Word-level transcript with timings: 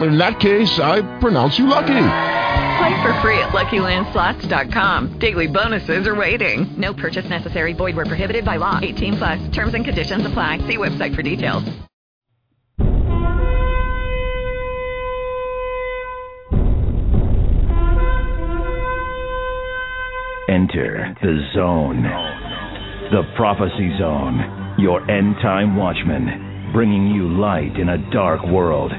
In 0.00 0.16
that 0.18 0.38
case, 0.38 0.78
I 0.78 1.02
pronounce 1.18 1.58
you 1.58 1.66
lucky. 1.66 1.86
Play 2.78 3.02
for 3.02 3.12
free 3.20 3.38
at 3.40 3.48
LuckyLandSlots.com. 3.50 5.18
Daily 5.18 5.48
bonuses 5.48 6.06
are 6.06 6.14
waiting. 6.14 6.72
No 6.76 6.94
purchase 6.94 7.28
necessary. 7.28 7.72
Void 7.72 7.96
where 7.96 8.06
prohibited 8.06 8.44
by 8.44 8.56
law. 8.58 8.78
18 8.80 9.16
plus. 9.16 9.48
Terms 9.48 9.74
and 9.74 9.84
conditions 9.84 10.24
apply. 10.24 10.58
See 10.68 10.76
website 10.76 11.16
for 11.16 11.22
details. 11.22 11.64
Enter 20.48 21.16
the 21.20 21.50
zone. 21.54 22.04
The 23.10 23.22
prophecy 23.36 23.98
zone. 23.98 24.76
Your 24.78 25.00
end 25.10 25.34
time 25.42 25.74
watchman, 25.74 26.70
bringing 26.72 27.08
you 27.08 27.28
light 27.36 27.76
in 27.76 27.88
a 27.88 28.10
dark 28.12 28.46
world 28.46 28.92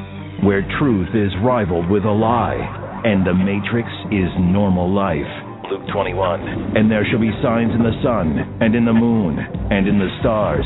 where 0.43 0.63
truth 0.79 1.09
is 1.13 1.31
rivaled 1.43 1.89
with 1.89 2.03
a 2.05 2.11
lie 2.11 3.01
and 3.03 3.25
the 3.25 3.33
matrix 3.33 3.87
is 4.11 4.27
normal 4.39 4.91
life. 4.91 5.29
Luke 5.71 5.87
21. 5.93 6.75
And 6.75 6.91
there 6.91 7.05
shall 7.07 7.21
be 7.21 7.31
signs 7.43 7.71
in 7.71 7.83
the 7.83 7.95
sun, 8.01 8.57
and 8.59 8.73
in 8.75 8.85
the 8.85 8.93
moon, 8.93 9.37
and 9.37 9.87
in 9.87 9.99
the 9.99 10.09
stars, 10.19 10.65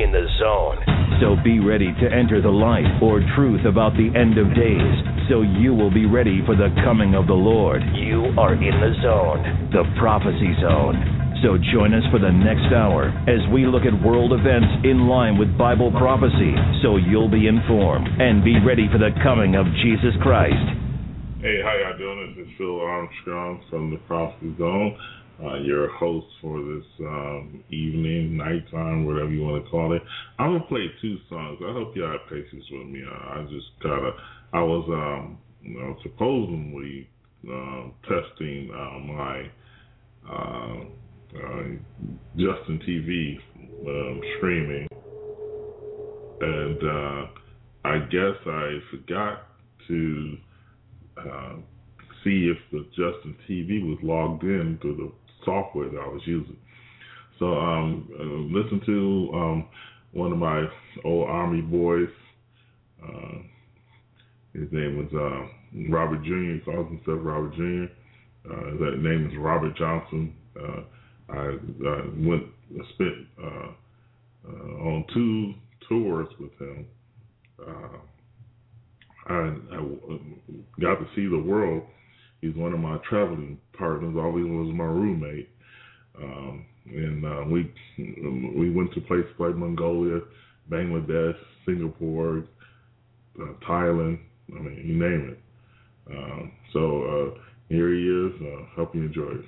in 0.00 0.12
the 0.12 0.24
zone. 0.40 0.80
So 1.20 1.36
be 1.44 1.60
ready 1.60 1.92
to 1.92 2.06
enter 2.08 2.40
the 2.40 2.48
light 2.48 2.88
or 3.04 3.20
truth 3.36 3.68
about 3.68 3.92
the 3.92 4.08
end 4.16 4.40
of 4.40 4.48
days, 4.56 4.96
so 5.28 5.44
you 5.44 5.76
will 5.76 5.92
be 5.92 6.08
ready 6.08 6.40
for 6.48 6.56
the 6.56 6.72
coming 6.80 7.14
of 7.14 7.28
the 7.28 7.36
Lord. 7.36 7.84
You 7.92 8.32
are 8.40 8.56
in 8.56 8.72
the 8.80 8.96
zone, 9.04 9.68
the 9.68 9.84
prophecy 10.00 10.56
zone. 10.64 10.96
So 11.44 11.60
join 11.72 11.92
us 11.92 12.04
for 12.08 12.18
the 12.20 12.32
next 12.32 12.72
hour 12.72 13.12
as 13.28 13.40
we 13.52 13.68
look 13.68 13.84
at 13.84 13.92
world 14.00 14.32
events 14.32 14.84
in 14.84 15.08
line 15.08 15.36
with 15.36 15.52
Bible 15.56 15.92
prophecy, 15.92 16.56
so 16.80 16.96
you'll 16.96 17.30
be 17.30 17.48
informed 17.48 18.08
and 18.20 18.44
be 18.44 18.56
ready 18.64 18.88
for 18.88 18.96
the 18.96 19.12
coming 19.20 19.56
of 19.56 19.68
Jesus 19.84 20.16
Christ. 20.24 20.80
Hey, 21.40 21.60
how 21.64 21.72
y'all 21.76 21.96
doing? 21.96 22.36
This 22.36 22.48
is 22.48 22.52
Phil 22.56 22.80
Armstrong 22.80 23.64
from 23.68 23.90
the 23.90 23.96
Prophecy 24.08 24.56
Zone 24.56 24.96
uh, 25.42 25.56
your 25.56 25.90
host 25.96 26.26
for 26.40 26.60
this 26.60 26.84
um, 27.00 27.64
evening, 27.70 28.36
nighttime, 28.36 29.06
whatever 29.06 29.30
you 29.30 29.42
want 29.42 29.64
to 29.64 29.70
call 29.70 29.94
it. 29.94 30.02
I'm 30.38 30.52
gonna 30.52 30.64
play 30.64 30.86
two 31.00 31.16
songs. 31.28 31.58
I 31.66 31.72
hope 31.72 31.96
y'all 31.96 32.12
have 32.12 32.28
patience 32.28 32.64
with 32.70 32.86
me. 32.86 33.02
I, 33.08 33.40
I 33.40 33.42
just 33.44 33.66
gotta. 33.82 34.10
I 34.52 34.62
was 34.62 34.84
um, 34.88 35.38
you 35.62 35.78
know, 35.78 35.96
supposedly 36.02 37.08
uh, 37.48 37.88
testing 38.02 38.70
uh, 38.74 38.98
my 38.98 39.50
uh, 40.28 40.84
uh, 41.36 41.62
Justin 42.36 42.80
TV 42.86 43.38
um, 43.86 44.20
streaming, 44.36 44.88
and 46.40 46.82
uh, 46.82 47.26
I 47.84 47.98
guess 48.10 48.36
I 48.46 48.78
forgot 48.90 49.46
to 49.88 50.36
uh, 51.16 51.52
see 52.24 52.52
if 52.52 52.58
the 52.72 52.84
Justin 52.90 53.36
TV 53.48 53.82
was 53.82 53.98
logged 54.02 54.42
in 54.42 54.78
to 54.82 54.96
the 54.96 55.12
software 55.44 55.88
that 55.88 55.98
I 55.98 56.08
was 56.08 56.22
using. 56.24 56.56
So 57.38 57.46
um, 57.54 58.08
uh, 58.18 58.58
listen 58.58 58.80
to 58.86 59.30
um, 59.34 59.68
one 60.12 60.32
of 60.32 60.38
my 60.38 60.66
old 61.04 61.28
Army 61.28 61.62
boys. 61.62 62.08
Uh, 63.02 63.38
his 64.52 64.68
name 64.72 64.98
was 64.98 65.08
uh, 65.14 65.90
Robert 65.90 66.22
Jr. 66.22 66.54
He 66.54 66.60
calls 66.64 66.88
himself 66.88 67.20
Robert 67.22 67.54
Jr. 67.54 67.92
Uh, 68.50 68.70
his 68.72 69.02
name 69.02 69.28
is 69.30 69.38
Robert 69.38 69.76
Johnson. 69.76 70.34
Uh, 70.60 70.82
I, 71.30 71.56
I 71.86 72.02
went 72.16 72.44
spent 72.94 73.26
uh, 73.42 73.70
uh, 74.48 74.86
on 74.86 75.04
two 75.14 75.54
tours 75.88 76.28
with 76.38 76.52
him. 76.58 76.86
Uh, 77.60 77.98
I, 79.26 79.34
I 79.34 80.18
got 80.80 80.96
to 80.96 81.06
see 81.14 81.26
the 81.28 81.38
world 81.38 81.84
He's 82.40 82.54
one 82.54 82.72
of 82.72 82.80
my 82.80 82.98
traveling 83.08 83.58
partners. 83.76 84.14
Always 84.18 84.44
was 84.44 84.72
my 84.74 84.84
roommate. 84.84 85.50
Um, 86.20 86.66
and 86.86 87.24
uh, 87.24 87.44
we 87.48 87.72
we 88.56 88.70
went 88.70 88.92
to 88.94 89.00
places 89.02 89.30
like 89.38 89.54
Mongolia, 89.54 90.20
Bangladesh, 90.70 91.36
Singapore, 91.66 92.44
uh, 93.40 93.52
Thailand. 93.68 94.18
I 94.50 94.60
mean, 94.60 94.82
you 94.84 94.98
name 94.98 95.30
it. 95.30 95.38
Um, 96.10 96.52
so 96.72 97.02
uh, 97.04 97.40
here 97.68 97.92
he 97.94 98.02
is. 98.02 98.32
Uh, 98.40 98.64
hope 98.74 98.94
you 98.94 99.02
enjoy 99.02 99.30
it. 99.30 99.44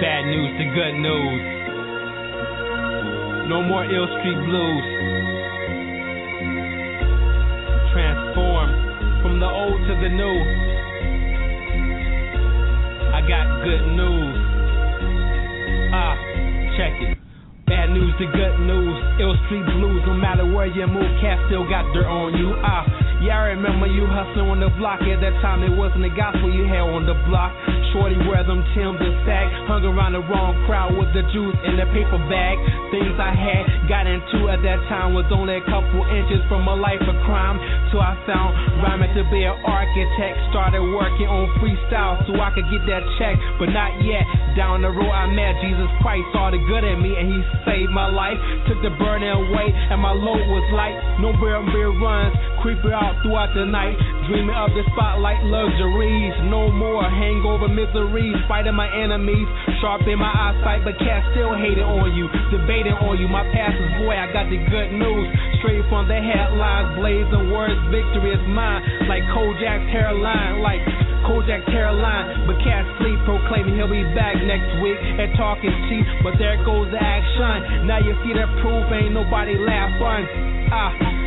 Bad 0.00 0.24
news 0.26 0.58
to 0.58 0.64
good 0.74 0.94
news. 0.98 1.54
No 3.48 3.62
more 3.62 3.84
ill 3.84 4.08
street 4.18 4.40
blues. 4.46 5.23
The 9.44 9.50
old 9.50 9.76
to 9.84 9.94
the 10.00 10.08
new. 10.08 10.36
I 13.12 13.20
got 13.28 13.44
good 13.60 13.84
news. 13.92 14.36
Ah, 15.92 16.16
check 16.80 16.96
it. 17.04 17.18
Bad 17.66 17.90
news 17.90 18.14
to 18.20 18.26
good 18.32 18.56
news. 18.64 18.96
Ill 19.20 19.36
street 19.44 19.66
blues. 19.76 20.00
No 20.06 20.14
matter 20.14 20.50
where 20.50 20.64
you 20.66 20.86
move, 20.86 21.20
cat 21.20 21.36
still 21.48 21.68
got 21.68 21.84
dirt 21.92 22.08
on 22.08 22.32
you. 22.38 22.56
Ah. 22.64 22.93
Yeah, 23.24 23.40
I 23.40 23.56
remember 23.56 23.88
you 23.88 24.04
hustling 24.04 24.52
on 24.52 24.60
the 24.60 24.68
block. 24.76 25.00
At 25.00 25.24
that 25.24 25.40
time, 25.40 25.64
it 25.64 25.72
wasn't 25.72 26.04
the 26.04 26.12
gospel 26.12 26.52
you 26.52 26.68
had 26.68 26.84
on 26.84 27.08
the 27.08 27.16
block. 27.24 27.56
Shorty 27.96 28.20
wear 28.28 28.44
them 28.44 28.60
Timbs 28.76 29.00
and 29.00 29.16
sag. 29.24 29.48
Hung 29.64 29.80
around 29.80 30.12
the 30.12 30.20
wrong 30.28 30.52
crowd 30.68 30.92
with 30.92 31.08
the 31.16 31.24
juice 31.32 31.56
in 31.64 31.80
the 31.80 31.88
paper 31.96 32.20
bag. 32.28 32.60
Things 32.92 33.16
I 33.16 33.32
had 33.32 33.64
got 33.88 34.04
into 34.04 34.52
at 34.52 34.60
that 34.60 34.76
time 34.92 35.16
was 35.16 35.24
only 35.32 35.56
a 35.56 35.64
couple 35.64 36.04
inches 36.04 36.44
from 36.52 36.68
a 36.68 36.76
life 36.76 37.00
of 37.00 37.16
crime. 37.24 37.56
So 37.94 38.02
I 38.02 38.12
found 38.28 38.84
rhyming 38.84 39.16
to 39.16 39.24
be 39.32 39.48
an 39.48 39.56
architect. 39.62 40.36
Started 40.52 40.84
working 40.84 41.24
on 41.24 41.48
freestyle 41.64 42.20
so 42.28 42.36
I 42.36 42.52
could 42.52 42.68
get 42.68 42.84
that 42.92 43.08
check, 43.16 43.40
but 43.56 43.72
not 43.72 44.04
yet. 44.04 44.28
Down 44.52 44.84
the 44.84 44.92
road, 44.92 45.14
I 45.14 45.32
met 45.32 45.64
Jesus 45.64 45.88
Christ, 46.04 46.28
saw 46.36 46.52
the 46.52 46.60
good 46.60 46.84
in 46.84 47.00
me, 47.00 47.16
and 47.16 47.24
He 47.30 47.40
saved 47.64 47.88
my 47.88 48.10
life. 48.10 48.36
Took 48.68 48.84
the 48.84 48.92
burden 49.00 49.32
away, 49.32 49.72
and 49.72 50.02
my 50.02 50.12
load 50.12 50.44
was 50.50 50.66
light. 50.76 50.98
No 51.24 51.32
bear 51.40 51.62
beer 51.72 51.94
runs, 51.94 52.34
creeping 52.64 52.96
out 52.96 53.12
throughout 53.20 53.52
the 53.52 53.68
night. 53.68 53.92
Dreaming 54.24 54.56
of 54.56 54.72
the 54.72 54.80
spotlight 54.96 55.44
luxuries. 55.44 56.32
No 56.48 56.72
more 56.72 57.04
hangover 57.04 57.68
miseries. 57.68 58.32
Fighting 58.48 58.72
my 58.72 58.88
enemies. 58.88 59.44
Sharp 59.84 60.08
in 60.08 60.16
my 60.16 60.32
eyesight, 60.32 60.80
but 60.80 60.96
cats 60.96 61.28
still 61.36 61.52
hating 61.52 61.84
on 61.84 62.16
you. 62.16 62.24
Debating 62.48 62.96
on 63.04 63.20
you. 63.20 63.28
My 63.28 63.44
past 63.52 63.76
is 63.76 63.92
boy, 64.00 64.16
I 64.16 64.32
got 64.32 64.48
the 64.48 64.56
good 64.56 64.96
news. 64.96 65.28
Straight 65.60 65.84
from 65.92 66.08
the 66.08 66.16
headlines. 66.16 66.96
Blazing 66.96 67.52
words. 67.52 67.76
Victory 67.92 68.32
is 68.32 68.44
mine. 68.48 68.80
Like 69.12 69.28
Kojak's 69.36 69.84
hairline. 69.92 70.64
Like 70.64 70.80
Kojak 71.28 71.64
Caroline, 71.72 72.44
but 72.44 72.60
cats 72.60 72.84
sleep, 73.00 73.16
proclaiming 73.24 73.80
he'll 73.80 73.88
be 73.88 74.04
back 74.12 74.36
next 74.44 74.68
week 74.84 75.00
and 75.00 75.32
talking 75.40 75.72
cheap. 75.88 76.04
But 76.20 76.36
there 76.36 76.60
goes 76.68 76.92
the 76.92 77.00
action. 77.00 77.88
Now 77.88 77.96
you 77.96 78.12
see 78.24 78.36
the 78.36 78.44
proof, 78.60 78.84
ain't 78.92 79.16
nobody 79.16 79.56
laughing. 79.56 80.68
Ah, 80.68 81.23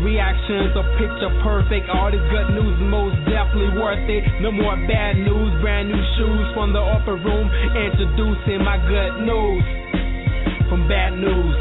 Reactions 0.00 0.72
are 0.80 0.88
picture 0.96 1.28
perfect. 1.44 1.84
All 1.92 2.08
this 2.08 2.24
good 2.32 2.56
news 2.56 2.72
most 2.88 3.20
definitely 3.28 3.76
worth 3.76 4.00
it. 4.08 4.24
No 4.40 4.48
more 4.48 4.72
bad 4.88 5.20
news, 5.20 5.52
brand 5.60 5.92
new 5.92 6.00
shoes 6.16 6.46
from 6.56 6.72
the 6.72 6.80
upper 6.80 7.20
room. 7.20 7.52
Introducing 7.76 8.64
my 8.64 8.80
good 8.88 9.28
news. 9.28 9.60
From 10.72 10.88
bad 10.88 11.12
news 11.20 11.52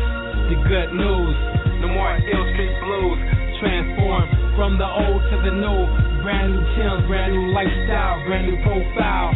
to 0.48 0.56
good 0.72 0.96
news. 0.96 1.36
No 1.84 1.92
more 1.92 2.16
ill 2.16 2.46
street 2.56 2.76
blues. 2.80 3.20
Transform 3.60 4.24
from 4.56 4.80
the 4.80 4.88
old 4.88 5.20
to 5.20 5.36
the 5.44 5.52
new. 5.52 5.84
Brand 6.24 6.56
new 6.56 6.64
Timbs, 6.80 7.08
brand 7.12 7.36
new 7.36 7.52
lifestyle, 7.52 8.24
brand 8.24 8.48
new 8.48 8.56
profile 8.64 9.36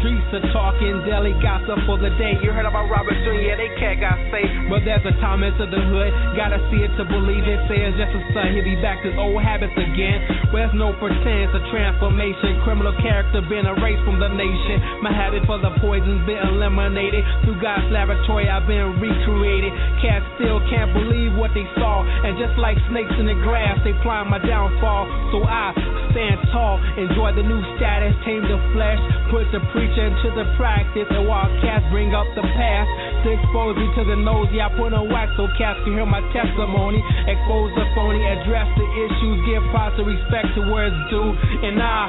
streets 0.00 0.26
are 0.32 0.46
talking 0.50 1.04
daily 1.04 1.36
gossip 1.44 1.78
for 1.84 2.00
the 2.00 2.10
day. 2.16 2.34
You 2.40 2.50
heard 2.50 2.66
about 2.66 2.88
Robert 2.88 3.16
Jr., 3.22 3.54
they 3.60 3.70
cat 3.76 4.00
got 4.00 4.16
saved. 4.32 4.72
But 4.72 4.82
there's 4.88 5.04
a 5.04 5.14
Thomas 5.20 5.52
into 5.60 5.68
the 5.68 5.82
hood, 5.92 6.10
gotta 6.36 6.56
see 6.72 6.80
it 6.80 6.92
to 6.96 7.04
believe 7.04 7.44
it. 7.44 7.60
Say 7.68 7.84
it's 7.84 7.96
just 8.00 8.12
a 8.16 8.20
son, 8.32 8.56
he'll 8.56 8.64
be 8.64 8.80
back 8.80 9.04
to 9.04 9.12
his 9.12 9.18
old 9.20 9.36
habits 9.44 9.76
again. 9.76 10.50
Where's 10.50 10.72
no 10.72 10.96
pretense, 10.96 11.52
a 11.52 11.62
transformation. 11.68 12.64
Criminal 12.64 12.96
character 13.04 13.44
been 13.44 13.68
erased 13.68 14.02
from 14.08 14.16
the 14.18 14.32
nation. 14.32 15.04
My 15.04 15.12
habit 15.12 15.44
for 15.44 15.60
the 15.60 15.76
poison's 15.84 16.24
been 16.24 16.40
eliminated. 16.48 17.22
Through 17.44 17.60
God's 17.60 17.86
laboratory, 17.92 18.48
I've 18.48 18.66
been 18.66 18.96
recreated. 18.98 19.72
Cats 20.00 20.24
still 20.40 20.64
can't 20.72 20.96
believe 20.96 21.36
what 21.36 21.52
they 21.52 21.68
saw. 21.76 22.02
And 22.02 22.40
just 22.40 22.56
like 22.56 22.80
snakes 22.88 23.12
in 23.20 23.28
the 23.28 23.36
grass, 23.44 23.76
they 23.84 23.92
plan 24.00 24.32
my 24.32 24.40
downfall. 24.40 25.04
So 25.34 25.44
I 25.44 25.76
stand 26.12 26.38
tall, 26.50 26.78
enjoy 26.98 27.34
the 27.34 27.44
new 27.44 27.60
status, 27.76 28.14
tame 28.26 28.42
the 28.44 28.58
flesh, 28.74 29.00
put 29.30 29.46
the 29.54 29.62
preacher 29.74 30.06
into 30.06 30.28
the 30.34 30.46
practice. 30.58 31.06
And 31.10 31.26
while 31.26 31.46
cats 31.62 31.86
bring 31.90 32.14
up 32.14 32.26
the 32.34 32.42
past, 32.42 32.88
to 33.24 33.28
expose 33.34 33.76
me 33.76 33.86
to 34.00 34.02
the 34.04 34.18
nose, 34.18 34.48
yeah, 34.52 34.68
I 34.68 34.76
put 34.76 34.92
on 34.92 35.12
wax 35.12 35.32
so 35.36 35.46
cats 35.60 35.80
can 35.84 35.92
hear 35.94 36.08
my 36.08 36.22
testimony. 36.32 37.00
Expose 37.28 37.70
the 37.76 37.86
phony, 37.94 38.22
address 38.24 38.68
the 38.76 38.86
issues, 38.86 39.36
give 39.44 39.62
proper 39.70 40.02
respect 40.04 40.54
to 40.56 40.60
where 40.70 40.88
it's 40.88 41.02
due. 41.12 41.30
And 41.66 41.76
I 41.80 42.08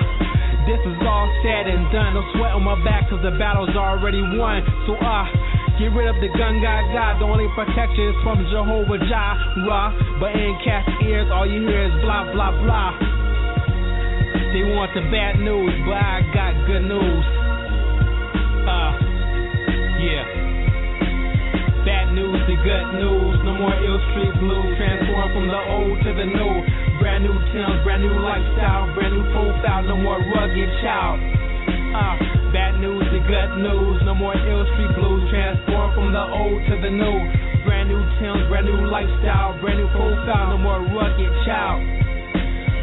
this 0.68 0.78
is 0.86 0.98
all 1.02 1.26
said 1.42 1.66
and 1.66 1.90
done. 1.90 2.14
No 2.14 2.22
sweat 2.38 2.54
on 2.54 2.62
my 2.62 2.78
back 2.86 3.10
cause 3.10 3.22
the 3.26 3.34
battle's 3.36 3.74
already 3.74 4.22
won. 4.22 4.62
So 4.86 4.94
uh 4.94 5.26
get 5.82 5.90
rid 5.98 6.06
of 6.06 6.22
the 6.22 6.30
gun 6.38 6.62
guy 6.62 6.86
God. 6.94 7.18
The 7.18 7.26
only 7.26 7.50
protection 7.58 8.14
is 8.14 8.18
from 8.22 8.46
Jehovah 8.46 9.02
Jireh. 9.10 9.90
But 10.22 10.38
in 10.38 10.54
cat's 10.62 10.88
ears, 11.02 11.28
all 11.34 11.50
you 11.50 11.66
hear 11.66 11.90
is 11.90 11.96
blah 12.06 12.30
blah 12.32 12.54
blah. 12.62 13.21
They 14.52 14.68
want 14.68 14.92
the 14.92 15.00
bad 15.08 15.40
news, 15.40 15.72
but 15.88 15.96
I 15.96 16.20
got 16.36 16.52
good 16.68 16.84
news. 16.84 17.24
Uh 18.68 18.92
yeah. 19.96 20.28
Bad 21.88 22.12
news 22.12 22.36
to 22.36 22.56
good 22.60 22.88
news. 23.00 23.40
No 23.48 23.56
more 23.56 23.72
ill 23.72 24.02
street 24.12 24.36
blues. 24.44 24.76
Transform 24.76 25.32
from 25.32 25.48
the 25.48 25.62
old 25.72 26.04
to 26.04 26.12
the 26.20 26.28
new. 26.28 26.54
Brand 27.00 27.24
new 27.24 27.32
Timbs, 27.56 27.80
brand 27.88 28.04
new 28.04 28.12
lifestyle, 28.12 28.92
brand 28.92 29.16
new 29.16 29.24
profile. 29.32 29.88
No 29.88 29.96
more 29.96 30.20
rugged 30.20 30.72
child. 30.84 31.24
Uh, 31.96 32.20
bad 32.52 32.76
news 32.84 33.08
to 33.08 33.24
good 33.24 33.52
news. 33.56 34.04
No 34.04 34.12
more 34.12 34.36
ill 34.36 34.68
street 34.76 34.92
blues. 35.00 35.32
Transform 35.32 35.96
from 35.96 36.12
the 36.12 36.26
old 36.28 36.60
to 36.68 36.76
the 36.76 36.92
new. 36.92 37.18
Brand 37.64 37.88
new 37.88 38.04
Timbs, 38.20 38.52
brand 38.52 38.68
new 38.68 38.84
lifestyle, 38.84 39.56
brand 39.64 39.80
new 39.80 39.88
profile. 39.96 40.52
No 40.52 40.60
more 40.60 40.84
rugged 40.92 41.32
child. 41.48 42.01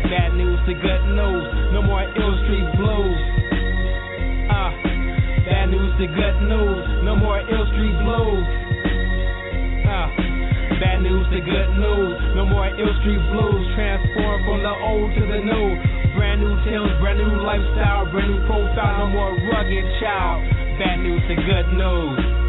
Bad 0.09 0.33
news 0.41 0.57
to 0.65 0.73
good 0.73 1.05
news. 1.13 1.45
No 1.77 1.83
more 1.85 2.01
ill 2.01 2.35
street 2.49 2.69
blues. 2.81 3.21
Uh, 4.49 4.73
bad 5.45 5.69
news 5.69 5.93
to 6.01 6.07
good 6.09 6.39
news. 6.49 7.05
No 7.05 7.13
more 7.13 7.37
ill 7.45 7.67
street 7.77 7.93
blues. 8.01 8.47
Uh, 9.85 10.09
bad 10.81 11.05
news 11.05 11.29
to 11.29 11.41
good 11.45 11.71
news. 11.77 12.17
No 12.41 12.49
more 12.49 12.73
ill 12.73 12.95
street 13.05 13.21
blues. 13.37 13.61
Transform 13.77 14.49
from 14.49 14.65
the 14.65 14.75
old 14.81 15.13
to 15.13 15.23
the 15.29 15.41
new. 15.45 15.69
Brand 16.17 16.41
new 16.41 16.57
Timbs, 16.65 16.89
brand 17.05 17.21
new 17.21 17.45
lifestyle, 17.45 18.09
brand 18.09 18.33
new 18.33 18.41
profile. 18.49 19.05
No 19.05 19.13
more 19.13 19.37
rugged 19.53 19.85
child. 20.01 20.41
Bad 20.81 21.05
news 21.05 21.21
to 21.29 21.37
good 21.37 21.69
news. 21.77 22.48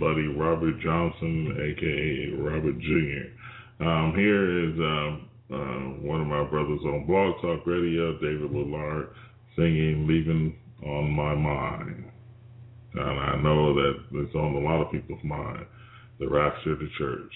Buddy 0.00 0.26
Robert 0.26 0.80
Johnson, 0.80 1.54
aka 1.60 2.42
Robert 2.42 2.78
Jr. 2.80 3.84
Um, 3.84 4.14
here 4.16 4.68
is 4.68 4.74
um, 4.78 5.28
uh, 5.52 6.06
one 6.08 6.22
of 6.22 6.26
my 6.26 6.42
brothers 6.44 6.80
on 6.84 7.06
Blog 7.06 7.40
Talk 7.42 7.66
Radio, 7.66 8.14
David 8.14 8.50
Willard, 8.50 9.10
singing 9.56 10.06
"Leaving 10.08 10.56
on 10.84 11.10
My 11.10 11.34
Mind," 11.34 12.04
and 12.94 13.20
I 13.20 13.36
know 13.42 13.74
that 13.74 13.94
it's 14.12 14.34
on 14.34 14.54
a 14.54 14.60
lot 14.60 14.80
of 14.80 14.90
people's 14.90 15.22
mind. 15.22 15.66
The 16.18 16.28
rapture 16.28 16.72
of 16.72 16.78
the 16.78 16.88
church. 16.98 17.32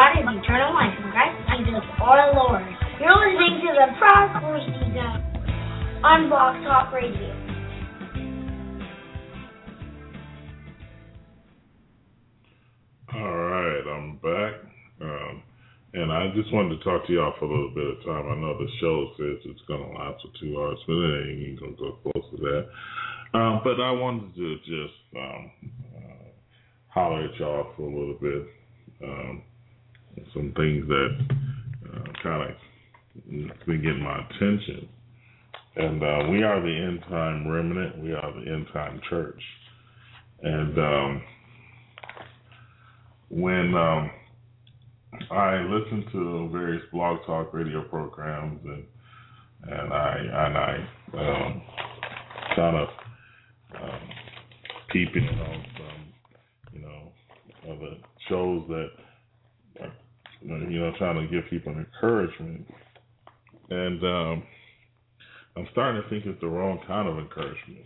God 0.00 0.16
is 0.16 0.24
eternal 0.24 0.72
life 0.72 0.96
in 0.96 1.12
Christ 1.12 1.36
Jesus 1.60 1.84
our 2.00 2.32
Lord. 2.32 2.64
You're 3.04 3.20
listening 3.20 3.60
to 3.60 3.70
the 3.76 3.86
Prophecy 4.00 4.96
Zone 4.96 5.20
on 6.00 6.30
Blog 6.30 6.64
Talk 6.64 6.90
Radio. 6.94 7.28
All 13.12 13.36
right, 13.44 13.84
I'm 13.92 14.16
back. 14.24 14.54
Um, 15.02 15.42
and 15.92 16.10
I 16.10 16.32
just 16.34 16.50
wanted 16.50 16.78
to 16.78 16.82
talk 16.82 17.06
to 17.06 17.12
y'all 17.12 17.34
for 17.38 17.44
a 17.44 17.48
little 17.48 17.74
bit 17.74 17.84
of 17.84 18.02
time. 18.06 18.24
I 18.24 18.40
know 18.40 18.56
the 18.56 18.72
show 18.80 19.12
says 19.18 19.44
it's 19.44 19.60
going 19.68 19.82
to 19.84 19.98
last 19.98 20.24
for 20.24 20.32
two 20.40 20.56
hours, 20.58 20.78
but 20.86 20.94
it 20.96 21.44
ain't 21.44 21.60
going 21.60 21.76
to 21.76 21.78
go 21.78 21.98
close 22.00 22.24
to 22.30 22.36
that. 22.38 23.38
Um, 23.38 23.60
but 23.62 23.78
I 23.78 23.90
wanted 23.92 24.34
to 24.34 24.56
just 24.64 24.96
um, 25.14 25.50
uh, 25.94 26.24
holler 26.88 27.26
at 27.26 27.38
y'all 27.38 27.74
for 27.76 27.82
a 27.82 27.94
little 27.94 28.16
bit. 28.18 28.46
Um, 29.04 29.42
some 30.34 30.52
things 30.56 30.86
that 30.88 31.18
uh, 31.92 32.22
kind 32.22 32.50
of 32.50 32.56
been 33.66 33.82
getting 33.82 34.02
my 34.02 34.24
attention. 34.26 34.88
And 35.76 36.02
uh, 36.02 36.28
we 36.30 36.42
are 36.42 36.60
the 36.60 36.68
end 36.68 37.00
time 37.08 37.48
remnant. 37.48 38.02
We 38.02 38.12
are 38.12 38.32
the 38.32 38.50
end 38.50 38.66
time 38.72 39.00
church. 39.08 39.40
And 40.42 40.78
um, 40.78 41.22
when 43.28 43.74
um, 43.74 44.10
I 45.30 45.58
listen 45.58 46.06
to 46.12 46.48
various 46.52 46.82
blog 46.92 47.18
talk 47.26 47.52
radio 47.52 47.82
programs 47.84 48.60
and 48.64 48.84
and 49.62 49.92
I 49.92 50.16
and 50.18 50.56
I 50.56 50.88
um, 51.14 51.62
kind 52.56 52.76
of 52.76 52.88
um, 53.80 54.00
keeping 54.92 55.28
on 55.28 55.64
some 55.76 56.72
you 56.72 56.80
know 56.80 57.12
other 57.70 57.96
shows 58.28 58.64
that 58.68 58.88
you 60.42 60.80
know 60.80 60.92
trying 60.98 61.16
to 61.16 61.32
give 61.32 61.48
people 61.50 61.72
encouragement 61.72 62.66
and 63.70 64.02
um, 64.02 64.42
I'm 65.56 65.66
starting 65.72 66.02
to 66.02 66.08
think 66.08 66.26
it's 66.26 66.40
the 66.40 66.48
wrong 66.48 66.80
kind 66.86 67.08
of 67.08 67.18
encouragement. 67.18 67.84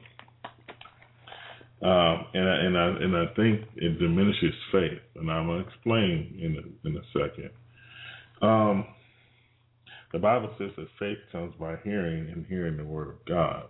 Um, 1.82 2.26
and 2.32 2.49
I, 2.49 2.56
and 2.64 2.78
I 2.78 2.87
and 2.87 3.16
I 3.16 3.26
think 3.34 3.68
it 3.76 3.99
diminishes 3.99 4.54
faith, 4.73 5.00
and 5.16 5.30
I'm 5.30 5.46
gonna 5.46 5.64
explain 5.68 6.38
in 6.40 6.56
a, 6.56 6.88
in 6.88 6.96
a 6.96 7.02
second. 7.12 7.50
Um, 8.40 8.87
the 10.12 10.18
Bible 10.18 10.54
says 10.56 10.70
that 10.76 10.87
faith 10.99 11.18
comes 11.32 11.52
by 11.61 11.76
hearing, 11.84 12.30
and 12.30 12.46
hearing 12.46 12.76
the 12.78 12.84
word 12.84 13.08
of 13.08 13.25
God. 13.26 13.64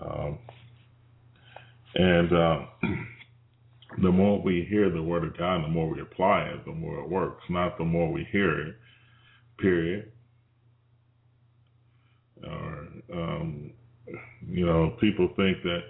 Um, 0.00 0.38
and 1.94 2.32
uh, 2.32 2.58
the 4.00 4.10
more 4.10 4.40
we 4.40 4.66
hear 4.68 4.90
the 4.90 5.02
word 5.02 5.24
of 5.24 5.36
God, 5.36 5.64
the 5.64 5.68
more 5.68 5.88
we 5.88 6.00
apply 6.00 6.42
it, 6.44 6.64
the 6.64 6.72
more 6.72 7.00
it 7.00 7.08
works. 7.08 7.42
Not 7.50 7.76
the 7.78 7.84
more 7.84 8.10
we 8.10 8.26
hear 8.32 8.68
it. 8.68 8.76
Period. 9.58 10.12
Or 12.44 12.88
um, 13.12 13.72
you 14.48 14.66
know, 14.66 14.96
people 15.00 15.28
think 15.36 15.58
that 15.62 15.80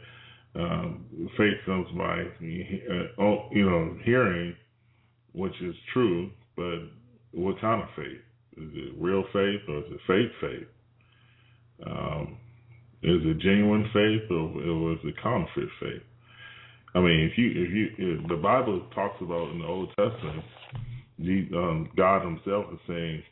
um, 0.55 1.07
faith 1.37 1.57
comes 1.65 1.87
by, 1.97 2.23
uh, 2.23 3.23
oh, 3.23 3.49
you 3.53 3.69
know, 3.69 3.97
hearing, 4.05 4.55
which 5.33 5.55
is 5.63 5.75
true, 5.93 6.31
but 6.57 6.79
what 7.33 7.61
kind 7.61 7.83
of 7.83 7.89
faith? 7.97 8.21
Is 8.59 8.69
it 8.75 8.95
real 8.99 9.23
faith 9.33 9.61
or 9.69 9.79
is 9.79 9.85
it 9.91 10.01
fake 10.07 10.33
faith? 10.41 10.69
Um, 11.87 12.37
is 13.03 13.21
it 13.25 13.39
genuine 13.39 13.85
faith 13.93 14.31
or, 14.31 14.51
or 14.61 14.93
is 14.93 14.99
it 15.05 15.15
counterfeit 15.23 15.69
faith? 15.81 16.03
I 16.95 17.01
mean, 17.01 17.21
if 17.31 17.39
you 17.39 17.51
if 17.51 17.71
you 17.73 17.89
if 17.99 18.29
the 18.29 18.37
Bible 18.37 18.87
talks 18.95 19.21
about 19.21 19.51
in 19.51 19.61
the 19.61 19.67
Old 19.67 19.89
Testament, 19.91 20.45
the, 21.19 21.49
um, 21.55 21.91
God 21.97 22.23
Himself 22.23 22.67
is 22.73 22.81
saying 22.87 23.23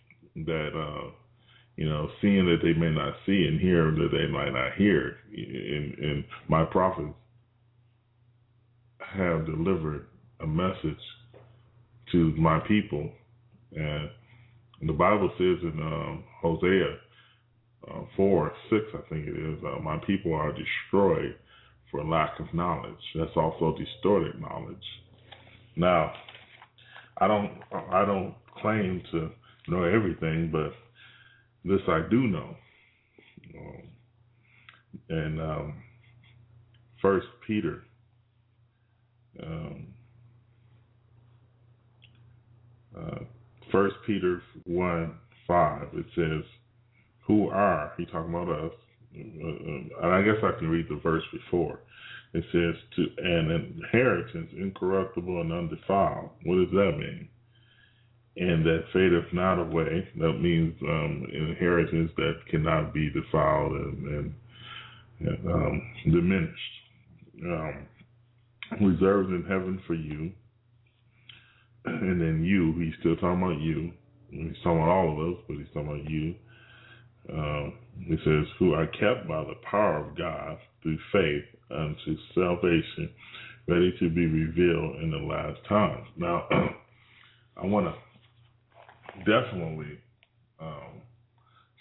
that 0.46 0.70
uh, 0.74 1.10
you 1.80 1.88
know, 1.88 2.10
seeing 2.20 2.44
that 2.44 2.58
they 2.62 2.74
may 2.78 2.90
not 2.90 3.14
see 3.24 3.46
and 3.48 3.58
hear 3.58 3.90
that 3.90 4.08
they 4.12 4.26
might 4.30 4.50
not 4.50 4.74
hear. 4.76 5.16
And, 5.34 5.98
and 5.98 6.24
my 6.46 6.62
prophets 6.64 7.14
have 8.98 9.46
delivered 9.46 10.06
a 10.40 10.46
message 10.46 11.00
to 12.12 12.34
my 12.36 12.60
people. 12.68 13.10
And 13.74 14.10
the 14.82 14.92
Bible 14.92 15.30
says 15.38 15.56
in 15.62 15.80
um, 15.80 16.24
Hosea 16.42 16.98
uh, 17.90 18.02
4, 18.14 18.52
6, 18.68 18.82
I 18.92 19.08
think 19.08 19.26
it 19.26 19.36
is, 19.36 19.58
uh, 19.64 19.80
my 19.80 19.96
people 20.06 20.34
are 20.34 20.52
destroyed 20.52 21.34
for 21.90 22.04
lack 22.04 22.38
of 22.40 22.52
knowledge. 22.54 22.94
That's 23.14 23.36
also 23.36 23.76
distorted 23.76 24.40
knowledge. 24.40 24.76
Now, 25.76 26.12
I 27.18 27.28
don't, 27.28 27.52
I 27.72 28.04
don't 28.04 28.34
claim 28.60 29.02
to 29.12 29.30
know 29.68 29.84
everything, 29.84 30.50
but 30.52 30.72
this 31.64 31.80
I 31.88 32.00
do 32.10 32.22
know. 32.22 32.56
Um, 33.58 33.82
and 35.08 35.40
um, 35.40 35.82
First 37.02 37.26
Peter, 37.46 37.82
um, 39.42 39.86
uh, 42.96 43.18
First 43.72 43.96
Peter 44.06 44.42
one 44.64 45.16
five, 45.46 45.88
it 45.94 46.06
says, 46.14 46.44
"Who 47.26 47.48
are?" 47.48 47.92
He 47.96 48.06
talking 48.06 48.34
about 48.34 48.48
us. 48.48 48.72
And 49.12 49.90
I 50.02 50.22
guess 50.22 50.42
I 50.42 50.58
can 50.58 50.68
read 50.68 50.86
the 50.88 51.00
verse 51.02 51.24
before. 51.32 51.80
It 52.32 52.44
says, 52.52 52.74
"To 52.96 53.06
an 53.18 53.50
inheritance 53.50 54.50
incorruptible 54.56 55.40
and 55.40 55.52
undefiled." 55.52 56.30
What 56.44 56.56
does 56.56 56.70
that 56.72 56.96
mean? 56.96 57.28
and 58.36 58.64
that 58.64 58.84
fadeth 58.92 59.32
not 59.32 59.58
away. 59.58 60.08
That 60.18 60.32
means 60.34 60.74
um, 60.82 61.26
inheritance 61.32 62.10
that 62.16 62.34
cannot 62.48 62.94
be 62.94 63.10
defiled 63.10 63.72
and, 63.72 64.34
and 65.20 65.52
um, 65.52 65.82
diminished. 66.04 66.56
Um, 67.44 67.86
reserved 68.80 69.30
in 69.30 69.42
heaven 69.42 69.82
for 69.86 69.94
you. 69.94 70.30
And 71.84 72.20
then 72.20 72.44
you, 72.44 72.74
he's 72.78 72.94
still 73.00 73.16
talking 73.16 73.42
about 73.42 73.60
you. 73.60 73.92
He's 74.30 74.56
talking 74.62 74.78
about 74.78 74.88
all 74.88 75.12
of 75.12 75.32
us, 75.32 75.42
but 75.48 75.56
he's 75.56 75.66
talking 75.74 75.88
about 75.88 76.10
you. 76.10 76.34
Um, 77.32 77.72
he 77.98 78.16
says, 78.24 78.46
who 78.58 78.72
are 78.72 78.86
kept 78.86 79.28
by 79.28 79.44
the 79.44 79.54
power 79.68 80.06
of 80.06 80.16
God 80.16 80.58
through 80.82 80.98
faith 81.12 81.44
unto 81.70 82.16
salvation, 82.34 83.10
ready 83.68 83.94
to 84.00 84.08
be 84.10 84.26
revealed 84.26 84.96
in 85.02 85.10
the 85.10 85.18
last 85.18 85.58
times. 85.68 86.06
Now, 86.16 86.46
I 87.56 87.66
want 87.66 87.86
to 87.86 87.94
definitely 89.18 89.98
um, 90.60 91.02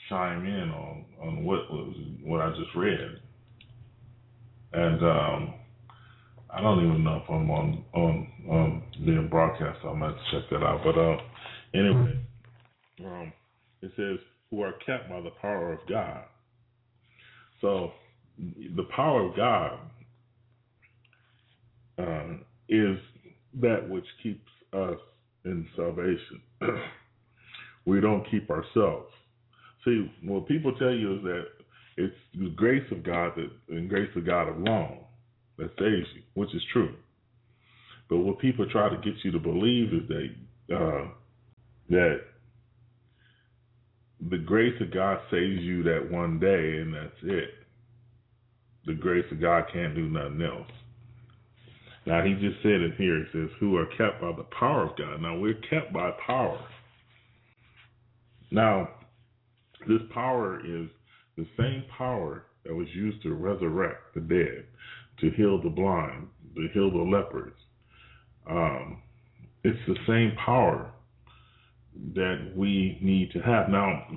chime 0.10 0.46
in 0.46 0.70
on 0.70 1.06
on 1.22 1.44
what 1.44 1.72
was 1.72 1.96
what 2.24 2.42
I 2.42 2.50
just 2.50 2.76
read, 2.76 3.22
and 4.74 5.04
um, 5.04 5.54
I 6.50 6.62
don't 6.62 6.86
even 6.86 7.04
know 7.04 7.22
if 7.24 7.30
I'm 7.30 7.50
on 7.50 7.84
on 7.94 8.28
on 8.50 8.84
being 9.06 9.30
broadcast. 9.30 9.80
I 9.86 9.94
might 9.94 10.16
check 10.32 10.44
that 10.52 10.64
out. 10.64 10.82
But 10.84 10.98
uh, 10.98 11.18
anyway, 11.74 12.20
um, 13.06 13.34
it 13.82 13.92
says 13.96 14.20
who 14.52 14.62
are 14.62 14.74
kept 14.86 15.10
by 15.10 15.22
the 15.22 15.32
power 15.42 15.74
of 15.74 15.80
God. 15.88 16.24
So 17.62 17.92
the 18.38 18.88
power 18.96 19.28
of 19.30 19.36
God 19.36 19.80
uh, 22.00 22.34
is 22.70 22.98
that 23.62 23.88
which 23.90 24.06
keeps 24.24 24.50
us 24.74 24.98
in 25.46 25.68
salvation. 25.76 26.42
we 27.86 28.00
don't 28.00 28.26
keep 28.30 28.50
ourselves. 28.50 29.12
See, 29.86 30.12
what 30.24 30.48
people 30.48 30.74
tell 30.76 30.92
you 30.92 31.18
is 31.18 31.24
that 31.24 31.44
it's 31.98 32.16
the 32.34 32.50
grace 32.56 32.90
of 32.92 33.04
God 33.04 33.34
that 33.36 33.50
and 33.76 33.90
grace 33.90 34.10
of 34.16 34.26
God 34.26 34.48
alone 34.48 35.00
that 35.58 35.70
saves 35.78 36.08
you, 36.16 36.22
which 36.34 36.54
is 36.56 36.62
true. 36.72 36.96
But 38.10 38.20
what 38.20 38.40
people 38.40 38.66
try 38.70 38.90
to 38.90 38.96
get 38.98 39.14
you 39.24 39.32
to 39.32 39.40
believe 39.40 39.94
is 39.94 40.08
that 40.08 40.76
uh, 40.76 41.08
that 41.90 42.22
the 44.28 44.38
grace 44.38 44.80
of 44.82 44.94
God 44.94 45.20
saves 45.32 45.62
you 45.62 45.84
that 45.84 46.12
one 46.12 46.40
day 46.40 46.82
and 46.82 46.94
that's 46.94 47.24
it. 47.24 47.50
The 48.86 48.94
grace 48.94 49.26
of 49.32 49.40
God 49.40 49.66
can't 49.72 49.96
do 49.96 50.10
nothing 50.10 50.42
else. 50.42 50.72
Now 52.06 52.24
he 52.24 52.34
just 52.34 52.62
said 52.64 52.82
it 52.82 52.96
here. 52.98 53.18
It 53.18 53.28
says, 53.32 53.50
"Who 53.60 53.78
are 53.78 53.86
kept 53.86 54.22
by 54.22 54.32
the 54.32 54.44
power 54.44 54.90
of 54.90 54.98
God." 54.98 55.22
Now 55.22 55.38
we're 55.38 55.54
kept 55.54 55.94
by 55.94 56.12
power. 56.26 56.60
Now, 58.52 58.90
this 59.88 60.02
power 60.14 60.60
is 60.66 60.90
the 61.38 61.48
same 61.58 61.84
power 61.98 62.46
that 62.66 62.76
was 62.76 62.88
used 62.96 63.22
to 63.24 63.34
resurrect 63.34 64.16
the 64.16 64.22
dead, 64.22 64.66
to 65.20 65.30
heal 65.32 65.62
the 65.62 65.70
blind, 65.70 66.28
to 66.56 66.68
heal 66.74 66.90
the 66.90 66.98
lepers. 66.98 67.54
Um, 68.50 69.02
it's 69.64 69.80
the 69.88 69.98
same 70.08 70.36
power 70.36 70.92
that 72.14 72.52
we 72.56 72.98
need 73.02 73.32
to 73.32 73.40
have. 73.40 73.70
Now, 73.70 74.08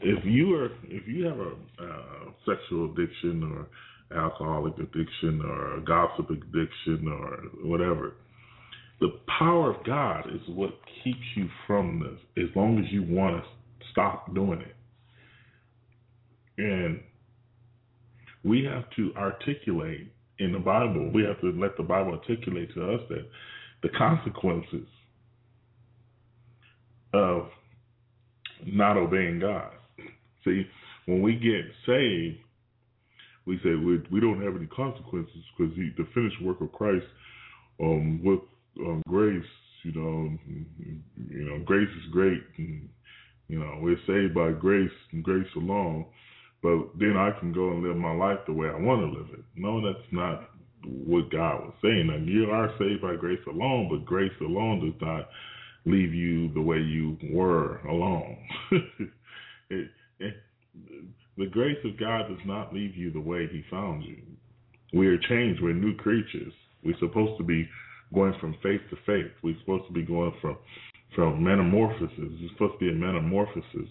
if 0.00 0.24
you 0.24 0.54
are 0.54 0.66
if 0.84 1.06
you 1.06 1.24
have 1.24 1.38
a 1.38 1.52
uh, 1.82 2.30
sexual 2.46 2.92
addiction 2.92 3.42
or 3.42 3.66
alcoholic 4.16 4.74
addiction 4.74 5.42
or 5.44 5.80
gossip 5.80 6.30
addiction 6.30 7.08
or 7.08 7.68
whatever, 7.68 8.14
the 9.00 9.08
power 9.38 9.74
of 9.74 9.84
God 9.84 10.26
is 10.34 10.40
what 10.48 10.70
keeps 11.02 11.18
you 11.34 11.48
from 11.66 12.00
this. 12.00 12.44
As 12.44 12.54
long 12.54 12.78
as 12.78 12.92
you 12.92 13.02
want 13.02 13.42
to 13.42 13.48
stop 13.90 14.34
doing 14.34 14.60
it, 14.60 14.76
and 16.58 17.00
we 18.44 18.64
have 18.64 18.84
to 18.96 19.12
articulate 19.16 20.12
in 20.38 20.52
the 20.52 20.58
Bible. 20.58 21.10
We 21.12 21.24
have 21.24 21.40
to 21.40 21.50
let 21.58 21.76
the 21.76 21.82
Bible 21.82 22.12
articulate 22.12 22.72
to 22.74 22.94
us 22.94 23.00
that 23.08 23.26
the 23.82 23.88
consequences 23.96 24.86
of 27.16 27.48
not 28.64 28.96
obeying 28.96 29.40
God. 29.40 29.72
See, 30.44 30.66
when 31.06 31.22
we 31.22 31.34
get 31.34 31.64
saved, 31.86 32.38
we 33.46 33.58
say 33.62 33.70
we, 33.74 34.02
we 34.10 34.20
don't 34.20 34.42
have 34.42 34.56
any 34.56 34.66
consequences 34.66 35.42
because 35.56 35.74
the 35.76 36.06
finished 36.14 36.42
work 36.42 36.60
of 36.60 36.72
Christ 36.72 37.06
um, 37.80 38.20
with 38.24 38.40
um, 38.80 39.02
grace, 39.08 39.44
you 39.84 39.92
know, 39.92 40.36
you 41.30 41.44
know, 41.44 41.64
grace 41.64 41.88
is 41.88 42.12
great, 42.12 42.42
and 42.58 42.88
you 43.48 43.58
know, 43.58 43.78
we're 43.80 43.98
saved 44.06 44.34
by 44.34 44.50
grace 44.50 44.90
and 45.12 45.22
grace 45.22 45.46
alone. 45.56 46.06
But 46.62 46.98
then 46.98 47.16
I 47.16 47.30
can 47.38 47.52
go 47.52 47.70
and 47.70 47.82
live 47.82 47.96
my 47.96 48.14
life 48.14 48.38
the 48.46 48.52
way 48.52 48.68
I 48.68 48.80
want 48.80 49.00
to 49.02 49.18
live 49.18 49.28
it. 49.32 49.44
No, 49.54 49.80
that's 49.80 50.04
not 50.10 50.50
what 50.84 51.30
God 51.30 51.60
was 51.60 51.74
saying. 51.82 52.08
Now, 52.08 52.16
you 52.16 52.50
are 52.50 52.74
saved 52.78 53.02
by 53.02 53.14
grace 53.14 53.40
alone, 53.46 53.88
but 53.90 54.04
grace 54.04 54.32
alone 54.40 54.84
does 54.84 55.00
not 55.00 55.28
leave 55.86 56.12
you 56.12 56.52
the 56.52 56.60
way 56.60 56.78
you 56.78 57.16
were 57.32 57.78
alone. 57.88 58.36
it, 59.70 59.88
it, 60.18 60.34
the 61.38 61.46
grace 61.46 61.78
of 61.84 61.98
God 61.98 62.28
does 62.28 62.44
not 62.44 62.74
leave 62.74 62.96
you 62.96 63.12
the 63.12 63.20
way 63.20 63.46
He 63.50 63.62
found 63.70 64.04
you. 64.04 64.16
We 64.92 65.06
are 65.06 65.18
changed. 65.18 65.62
We're 65.62 65.74
new 65.74 65.94
creatures. 65.96 66.52
We're 66.84 66.98
supposed 66.98 67.38
to 67.38 67.44
be 67.44 67.68
going 68.14 68.34
from 68.40 68.56
faith 68.62 68.80
to 68.90 68.96
faith. 69.06 69.32
We're 69.42 69.58
supposed 69.60 69.86
to 69.86 69.92
be 69.92 70.02
going 70.02 70.32
from 70.40 70.58
from 71.14 71.42
metamorphosis. 71.42 72.10
It's 72.18 72.52
supposed 72.52 72.74
to 72.74 72.78
be 72.78 72.90
a 72.90 72.94
metamorphosis 72.94 73.88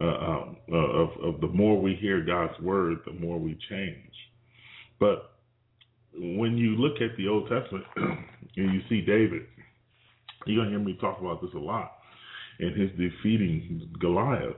uh, 0.00 0.04
um, 0.04 0.56
uh, 0.70 0.76
of, 0.76 1.08
of 1.22 1.40
the 1.40 1.48
more 1.48 1.80
we 1.80 1.94
hear 1.94 2.24
God's 2.24 2.58
word, 2.60 2.98
the 3.06 3.12
more 3.12 3.38
we 3.38 3.56
change. 3.70 4.12
But 4.98 5.36
when 6.14 6.56
you 6.56 6.76
look 6.76 7.00
at 7.00 7.16
the 7.16 7.28
Old 7.28 7.48
Testament 7.48 7.84
and 7.96 8.74
you 8.74 8.80
see 8.88 9.00
David, 9.00 9.42
you're 10.46 10.64
going 10.64 10.72
to 10.72 10.78
hear 10.78 10.86
me 10.86 10.96
talk 11.00 11.20
about 11.20 11.40
this 11.42 11.50
a 11.54 11.58
lot. 11.58 11.92
In 12.58 12.74
his 12.74 12.90
defeating 12.92 13.90
Goliath, 14.00 14.56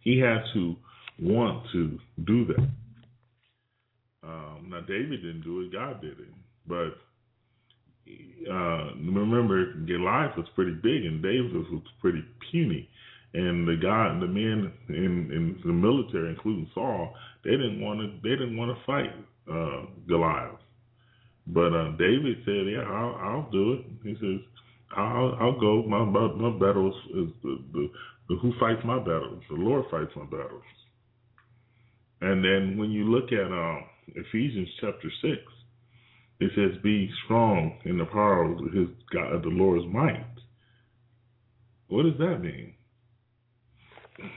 he 0.00 0.18
had 0.18 0.42
to 0.54 0.76
want 1.18 1.66
to 1.72 1.98
do 2.24 2.46
that. 2.46 2.68
Um, 4.24 4.68
now, 4.68 4.80
David 4.80 5.22
didn't 5.22 5.42
do 5.42 5.62
it, 5.62 5.72
God 5.72 6.00
did 6.00 6.18
it. 6.18 6.28
But 6.66 6.98
uh, 8.50 8.94
remember, 8.96 9.74
Goliath 9.86 10.36
was 10.36 10.46
pretty 10.54 10.72
big 10.72 11.04
and 11.04 11.22
David 11.22 11.54
was 11.54 11.82
pretty 12.00 12.24
puny. 12.50 12.88
And 13.34 13.66
the 13.66 13.76
guy, 13.76 14.16
the 14.20 14.26
men 14.26 14.72
in, 14.88 15.30
in 15.32 15.60
the 15.64 15.72
military, 15.72 16.30
including 16.30 16.68
Saul, 16.74 17.14
they 17.44 17.50
didn't 17.52 17.80
want 17.80 18.00
to. 18.00 18.08
They 18.22 18.36
didn't 18.36 18.58
want 18.58 18.76
to 18.76 18.84
fight 18.84 19.10
uh, 19.50 19.86
Goliath. 20.06 20.60
But 21.46 21.72
uh, 21.72 21.92
David 21.92 22.36
said, 22.44 22.66
"Yeah, 22.70 22.84
I'll, 22.86 23.14
I'll 23.16 23.50
do 23.50 23.72
it." 23.72 23.86
He 24.04 24.14
says, 24.20 24.40
"I'll, 24.96 25.36
I'll 25.40 25.60
go. 25.60 25.82
My 25.82 26.04
my 26.04 26.58
battles 26.58 26.94
is 27.14 27.28
the, 27.42 27.58
the, 27.72 27.90
the 28.28 28.36
who 28.36 28.52
fights 28.58 28.82
my 28.84 28.98
battles. 28.98 29.42
The 29.48 29.56
Lord 29.56 29.84
fights 29.90 30.12
my 30.16 30.24
battles." 30.24 30.62
And 32.20 32.44
then 32.44 32.78
when 32.78 32.90
you 32.90 33.04
look 33.04 33.32
at 33.32 33.46
um, 33.46 33.84
Ephesians 34.14 34.68
chapter 34.80 35.10
six, 35.20 35.40
it 36.40 36.50
says, 36.54 36.80
"Be 36.82 37.10
strong 37.24 37.78
in 37.84 37.98
the 37.98 38.04
power 38.04 38.44
of 38.44 38.58
His 38.72 38.88
God, 39.12 39.42
the 39.42 39.48
Lord's 39.48 39.86
might." 39.92 40.26
What 41.88 42.04
does 42.04 42.18
that 42.18 42.38
mean? 42.40 42.74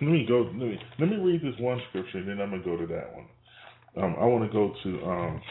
Let 0.01 0.09
me 0.11 0.25
go. 0.27 0.41
Let 0.41 0.55
me 0.55 0.79
let 0.99 1.09
me 1.09 1.17
read 1.17 1.41
this 1.41 1.59
one 1.59 1.79
scripture, 1.89 2.17
and 2.17 2.27
then 2.27 2.41
I'm 2.41 2.49
gonna 2.51 2.63
go 2.63 2.77
to 2.77 2.87
that 2.87 3.13
one. 3.13 3.27
Um, 3.97 4.15
I 4.19 4.25
want 4.25 4.43
to 4.43 4.51
go 4.51 4.73
to 4.83 5.05
um, 5.05 5.41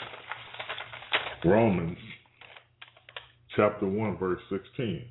Romans 1.45 1.99
chapter 3.57 3.87
1, 3.87 4.19
verse 4.19 4.41
16. 4.51 5.05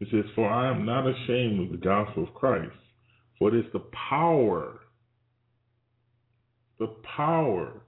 It 0.00 0.08
says, 0.10 0.24
For 0.34 0.48
I 0.48 0.70
am 0.70 0.84
not 0.84 1.06
ashamed 1.06 1.60
of 1.60 1.72
the 1.72 1.84
gospel 1.84 2.24
of 2.24 2.34
Christ, 2.34 2.74
for 3.38 3.54
it 3.54 3.58
is 3.58 3.72
the 3.72 3.82
power, 4.08 4.80
the 6.78 6.94
power, 7.16 7.82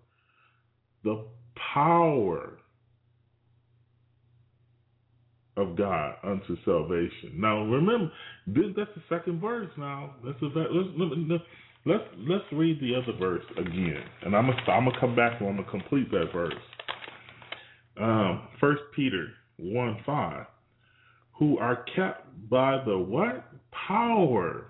the 1.04 1.24
power 1.74 2.58
of 5.56 5.76
God 5.76 6.14
unto 6.24 6.56
salvation. 6.64 7.34
Now 7.34 7.62
remember, 7.64 8.10
this, 8.46 8.64
that's 8.76 8.90
the 8.96 9.02
second 9.08 9.40
verse. 9.40 9.70
Now 9.76 10.14
let's 10.24 10.38
let's 10.42 11.42
let's 11.86 12.04
let's 12.18 12.44
read 12.52 12.80
the 12.80 12.94
other 12.94 13.16
verse 13.18 13.44
again, 13.58 14.02
and 14.22 14.34
I'm 14.34 14.46
gonna 14.46 14.62
I'm 14.68 14.84
gonna 14.86 15.00
come 15.00 15.14
back 15.14 15.40
and 15.40 15.48
I'm 15.48 15.56
gonna 15.56 15.70
complete 15.70 16.10
that 16.10 16.30
verse. 16.32 16.54
Um, 18.00 18.48
First 18.60 18.82
Peter 18.96 19.26
one 19.60 19.98
five, 20.04 20.46
who 21.38 21.58
are 21.58 21.84
kept 21.96 22.48
by 22.48 22.82
the 22.84 22.98
what 22.98 23.44
power 23.86 24.66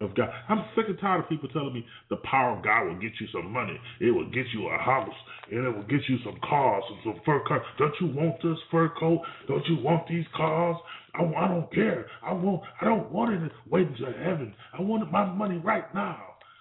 of 0.00 0.14
God. 0.14 0.28
I'm 0.48 0.64
sick 0.74 0.86
and 0.88 0.98
tired 0.98 1.24
of 1.24 1.28
people 1.28 1.48
telling 1.48 1.72
me 1.72 1.84
the 2.10 2.16
power 2.16 2.56
of 2.56 2.64
God 2.64 2.84
will 2.84 3.00
get 3.00 3.12
you 3.20 3.26
some 3.32 3.52
money. 3.52 3.78
It 4.00 4.10
will 4.10 4.30
get 4.30 4.46
you 4.52 4.68
a 4.68 4.78
house. 4.78 5.14
And 5.50 5.64
it 5.64 5.74
will 5.74 5.84
get 5.84 6.00
you 6.08 6.18
some 6.24 6.38
cars 6.48 6.84
and 6.90 6.98
some 7.04 7.20
fur 7.24 7.42
coats. 7.46 7.64
Don't 7.78 7.94
you 8.00 8.06
want 8.08 8.36
this 8.42 8.58
fur 8.70 8.90
coat? 8.98 9.20
Don't 9.46 9.66
you 9.66 9.76
want 9.82 10.08
these 10.08 10.24
cars? 10.36 10.76
I, 11.14 11.22
I 11.22 11.48
don't 11.48 11.72
care. 11.72 12.06
I 12.22 12.32
want. 12.32 12.62
I 12.80 12.86
don't 12.86 13.10
want 13.12 13.34
it 13.34 13.52
waiting 13.68 13.96
to 13.96 14.06
heaven. 14.06 14.54
I 14.76 14.82
want 14.82 15.10
my 15.10 15.24
money 15.24 15.58
right 15.58 15.92
now. 15.94 16.18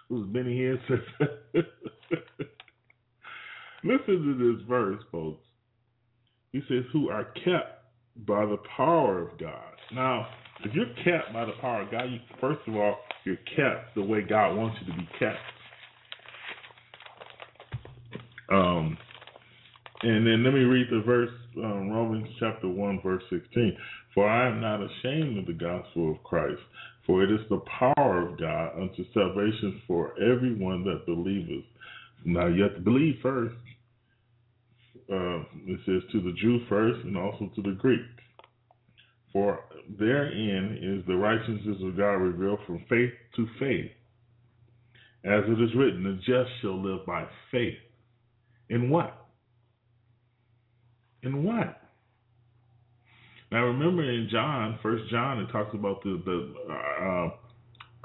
Was 0.09 0.27
Benny 0.27 0.57
Hinn 0.57 0.79
says. 0.87 0.99
Listen 3.83 4.05
to 4.05 4.55
this 4.57 4.67
verse, 4.67 5.01
folks. 5.11 5.43
He 6.53 6.61
says, 6.69 6.85
"Who 6.93 7.09
are 7.09 7.25
kept 7.25 7.83
by 8.25 8.45
the 8.45 8.57
power 8.77 9.19
of 9.19 9.37
God." 9.37 9.73
Now, 9.91 10.27
if 10.63 10.73
you're 10.73 10.93
kept 11.03 11.33
by 11.33 11.45
the 11.45 11.51
power 11.59 11.81
of 11.81 11.91
God, 11.91 12.05
you, 12.09 12.19
first 12.39 12.61
of 12.67 12.75
all, 12.75 12.99
you're 13.25 13.35
kept 13.55 13.95
the 13.95 14.03
way 14.03 14.21
God 14.21 14.55
wants 14.55 14.79
you 14.81 14.93
to 14.93 14.99
be 14.99 15.07
kept. 15.19 15.39
Um, 18.49 18.97
And 20.03 20.27
then 20.27 20.43
let 20.43 20.53
me 20.53 20.59
read 20.61 20.87
the 20.91 21.01
verse, 21.01 21.31
um, 21.57 21.89
Romans 21.89 22.27
chapter 22.37 22.67
1, 22.67 22.99
verse 23.01 23.23
16. 23.29 23.77
For 24.13 24.27
I 24.29 24.49
am 24.49 24.59
not 24.59 24.81
ashamed 24.83 25.37
of 25.37 25.45
the 25.45 25.53
gospel 25.53 26.11
of 26.11 26.23
Christ, 26.23 26.61
for 27.05 27.23
it 27.23 27.31
is 27.31 27.39
the 27.49 27.61
power 27.79 28.27
of 28.27 28.37
God 28.37 28.73
unto 28.77 29.05
salvation 29.13 29.81
for 29.87 30.13
everyone 30.21 30.83
that 30.83 31.05
believeth. 31.05 31.63
Now 32.25 32.47
you 32.47 32.63
have 32.63 32.75
to 32.75 32.81
believe 32.81 33.15
first. 33.21 33.55
Uh, 35.13 35.43
it 35.67 35.79
says 35.85 36.01
to 36.11 36.21
the 36.21 36.33
Jew 36.41 36.59
first 36.67 37.05
and 37.05 37.15
also 37.15 37.51
to 37.55 37.61
the 37.61 37.77
Greek. 37.79 38.01
For 39.31 39.59
therein 39.99 40.79
is 40.81 41.05
the 41.05 41.15
righteousness 41.15 41.77
of 41.83 41.97
God 41.97 42.13
revealed 42.13 42.59
from 42.65 42.83
faith 42.89 43.11
to 43.35 43.47
faith. 43.59 43.91
As 45.23 45.43
it 45.47 45.61
is 45.61 45.75
written, 45.75 46.03
the 46.03 46.15
just 46.17 46.49
shall 46.61 46.81
live 46.81 47.05
by 47.05 47.25
faith. 47.51 47.77
In 48.69 48.89
what? 48.89 49.27
In 51.21 51.43
what? 51.43 51.79
Now 53.51 53.65
remember 53.65 54.03
in 54.03 54.29
John, 54.31 54.79
First 54.81 55.11
John, 55.11 55.39
it 55.39 55.51
talks 55.51 55.75
about 55.75 56.01
the 56.01 56.21
the 56.25 56.53
uh, 56.71 57.29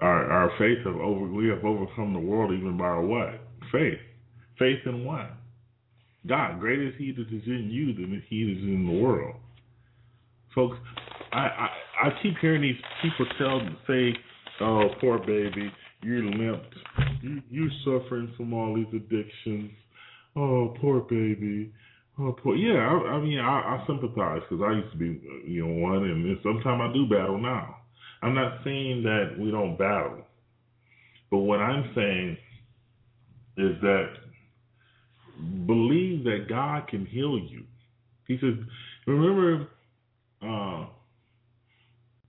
our 0.04 0.30
our 0.30 0.50
faith 0.58 0.84
of 0.84 0.96
over 0.96 1.26
we 1.26 1.48
have 1.48 1.64
overcome 1.64 2.12
the 2.12 2.20
world 2.20 2.52
even 2.52 2.76
by 2.76 2.84
our 2.84 3.04
what 3.04 3.40
faith, 3.72 3.98
faith 4.58 4.80
in 4.84 5.04
what 5.04 5.30
God. 6.26 6.60
Greater 6.60 6.88
is 6.88 6.94
He 6.98 7.12
that 7.12 7.28
is 7.28 7.46
in 7.46 7.68
you 7.70 7.94
than 7.94 8.22
He 8.28 8.42
is 8.42 8.62
in 8.62 8.86
the 8.86 9.02
world. 9.02 9.36
Folks, 10.54 10.76
I 11.32 11.38
I, 11.38 11.68
I 12.04 12.08
keep 12.22 12.34
hearing 12.40 12.62
these 12.62 12.80
people 13.02 13.26
tell 13.38 13.60
say, 13.86 14.14
"Oh, 14.60 14.88
poor 15.00 15.18
baby, 15.18 15.72
you're 16.02 16.22
limped, 16.22 16.74
you 17.22 17.42
you're 17.50 17.70
suffering 17.84 18.32
from 18.36 18.52
all 18.52 18.74
these 18.74 18.92
addictions." 18.92 19.70
Oh, 20.36 20.74
poor 20.80 21.00
baby. 21.00 21.72
Oh, 22.18 22.32
poor. 22.32 22.54
Yeah, 22.56 22.78
I, 22.78 23.14
I 23.14 23.20
mean, 23.20 23.38
I, 23.38 23.76
I 23.78 23.84
sympathize 23.86 24.40
because 24.48 24.64
I 24.64 24.72
used 24.72 24.92
to 24.92 24.98
be, 24.98 25.20
you 25.46 25.66
know, 25.66 25.74
one, 25.80 26.04
and 26.04 26.38
sometimes 26.42 26.80
I 26.82 26.92
do 26.92 27.08
battle 27.08 27.38
now. 27.38 27.76
I'm 28.22 28.34
not 28.34 28.58
saying 28.64 29.02
that 29.04 29.36
we 29.38 29.50
don't 29.50 29.76
battle, 29.78 30.22
but 31.30 31.38
what 31.38 31.60
I'm 31.60 31.90
saying 31.94 32.36
is 33.56 33.80
that 33.80 34.06
believe 35.66 36.07
that 36.28 36.48
God 36.48 36.88
can 36.88 37.06
heal 37.06 37.38
you. 37.38 37.64
He 38.26 38.38
says, 38.40 38.54
remember, 39.06 39.68
uh, 40.42 40.86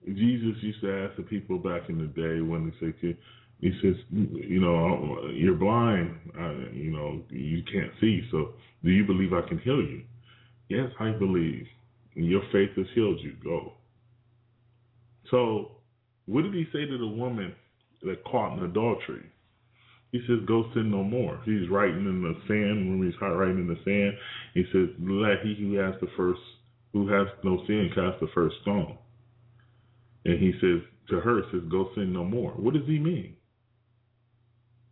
Jesus 0.06 0.56
used 0.62 0.82
to 0.82 1.06
ask 1.06 1.18
the 1.18 1.24
people 1.24 1.58
back 1.58 1.90
in 1.90 1.98
the 1.98 2.08
day 2.08 2.42
when 2.42 2.74
they 2.82 2.92
say, 3.02 3.18
he 3.60 3.72
says, 3.82 3.96
you 4.12 4.62
know, 4.62 5.30
you're 5.34 5.56
blind, 5.56 6.16
uh, 6.40 6.72
you 6.72 6.92
know, 6.92 7.22
you 7.30 7.62
can't 7.72 7.92
see. 8.00 8.26
So, 8.32 8.54
do 8.84 8.90
you 8.90 9.06
believe 9.06 9.34
I 9.34 9.48
can 9.48 9.60
heal 9.60 9.82
you? 9.82 10.04
Yes, 10.70 10.90
I 11.00 11.12
believe. 11.12 11.68
Your 12.16 12.42
faith 12.54 12.70
has 12.78 12.86
healed 12.96 13.20
you. 13.22 13.36
Go. 13.44 13.74
So, 15.30 15.72
what 16.26 16.44
did 16.44 16.54
he 16.54 16.66
say 16.72 16.86
to 16.86 16.98
the 16.98 17.08
woman 17.08 17.54
that 18.04 18.24
caught 18.24 18.58
in 18.58 18.64
adultery? 18.64 19.26
He 20.12 20.20
says, 20.26 20.40
"Go 20.46 20.72
sin 20.74 20.90
no 20.90 21.04
more." 21.04 21.40
He's 21.46 21.70
writing 21.70 22.06
in 22.06 22.24
the 22.24 22.36
sand. 22.48 22.90
When 22.90 23.04
he's 23.06 23.20
writing 23.22 23.60
in 23.60 23.68
the 23.68 23.80
sand, 23.86 24.18
he 24.54 24.64
says, 24.72 24.90
"Let 25.00 25.42
he 25.46 25.54
who 25.56 25.74
has 25.76 26.00
the 26.02 26.08
first, 26.18 26.42
who 26.94 27.08
has 27.08 27.28
no 27.44 27.64
sin, 27.68 27.92
cast 27.94 28.20
the 28.20 28.28
first 28.34 28.56
stone." 28.62 28.98
And 30.26 30.40
he 30.40 30.54
says 30.60 30.82
to 31.10 31.20
her, 31.20 31.44
"says 31.52 31.64
Go 31.70 31.92
sin 31.94 32.12
no 32.12 32.26
more." 32.26 32.52
What 32.54 32.74
does 32.74 32.88
he 32.88 32.98
mean? 32.98 33.36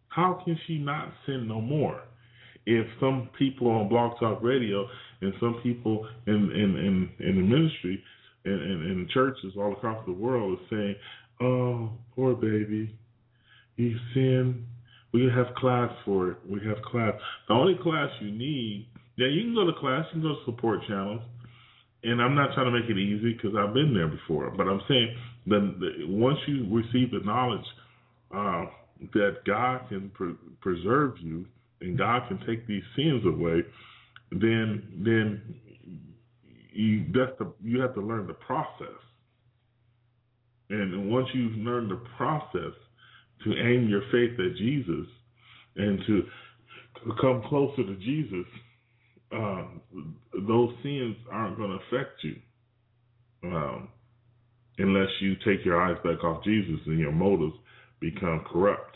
How 0.10 0.34
can 0.46 0.58
she 0.68 0.78
not 0.78 1.14
sin 1.26 1.48
no 1.48 1.62
more? 1.62 2.02
If 2.66 2.88
some 3.00 3.30
people 3.38 3.70
on 3.70 3.88
Blog 3.88 4.20
Talk 4.20 4.44
Radio 4.44 4.88
and 5.22 5.34
some 5.40 5.56
people 5.64 6.08
in 6.28 6.52
in 6.52 6.78
in, 6.78 7.10
in 7.20 7.36
the 7.38 7.42
ministry 7.42 8.04
and 8.46 8.62
in, 8.62 8.72
in, 8.72 8.92
in 8.92 9.08
churches 9.14 9.54
all 9.58 9.74
across 9.74 10.06
the 10.06 10.12
world 10.12 10.60
are 10.60 10.68
saying, 10.70 10.96
"Oh, 11.40 11.92
poor 12.16 12.36
baby, 12.36 12.96
you 13.78 13.98
sin." 14.14 14.66
We 15.14 15.30
have 15.34 15.56
class 15.56 15.92
for 16.06 16.32
it. 16.32 16.38
We 16.50 16.60
have 16.68 16.82
class. 16.84 17.14
The 17.48 17.54
only 17.54 17.76
class 17.82 18.10
you 18.22 18.32
need, 18.32 18.88
yeah, 19.16 19.28
you 19.28 19.44
can 19.44 19.56
go 19.56 19.66
to 19.66 19.80
class. 19.80 20.06
You 20.14 20.22
can 20.22 20.30
go 20.30 20.36
to 20.36 20.46
support 20.46 20.80
channels. 20.88 21.22
And 22.04 22.22
I'm 22.22 22.36
not 22.36 22.54
trying 22.54 22.72
to 22.72 22.80
make 22.80 22.90
it 22.90 22.98
easy 22.98 23.34
because 23.34 23.58
I've 23.58 23.74
been 23.74 23.94
there 23.94 24.08
before. 24.08 24.52
But 24.52 24.68
I'm 24.68 24.82
saying 24.88 25.16
that 25.48 25.96
once 26.08 26.38
you 26.48 26.68
receive 26.70 27.12
the 27.12 27.26
knowledge 27.26 27.66
uh, 28.34 28.66
that 29.14 29.38
God 29.46 29.88
can 29.90 30.10
pre- 30.14 30.36
preserve 30.62 31.16
you 31.20 31.46
and 31.82 31.98
God 31.98 32.28
can 32.28 32.40
take 32.46 32.68
these 32.68 32.84
sins 32.96 33.24
away, 33.26 33.64
then 34.32 34.84
then 35.04 35.42
you 36.74 37.06
that's 37.14 37.38
the 37.40 37.52
you 37.64 37.80
have 37.82 37.94
to 37.96 38.02
learn 38.02 38.28
the 38.28 38.34
process. 38.34 39.00
And 40.70 41.10
once 41.10 41.28
you've 41.34 41.58
learned 41.58 41.92
the 41.92 42.02
process 42.18 42.74
to 43.44 43.52
aim 43.52 43.88
your 43.88 44.02
faith 44.12 44.40
at 44.40 44.58
Jesus 44.58 45.08
and 45.76 46.00
to 46.08 46.24
come 47.22 47.44
closer 47.48 47.84
to 47.84 47.96
Jesus, 47.98 48.46
um, 49.32 49.82
those 50.48 50.74
sins 50.84 51.16
aren't 51.32 51.58
going 51.58 51.70
to 51.70 51.98
affect 51.98 52.24
you 52.24 52.36
um, 53.44 53.90
unless 54.78 55.10
you 55.20 55.36
take 55.46 55.66
your 55.66 55.82
eyes 55.82 55.98
back 56.04 56.24
off 56.24 56.44
Jesus 56.44 56.80
and 56.86 57.00
your 57.00 57.12
motives 57.12 57.56
become 58.00 58.44
corrupt. 58.52 58.96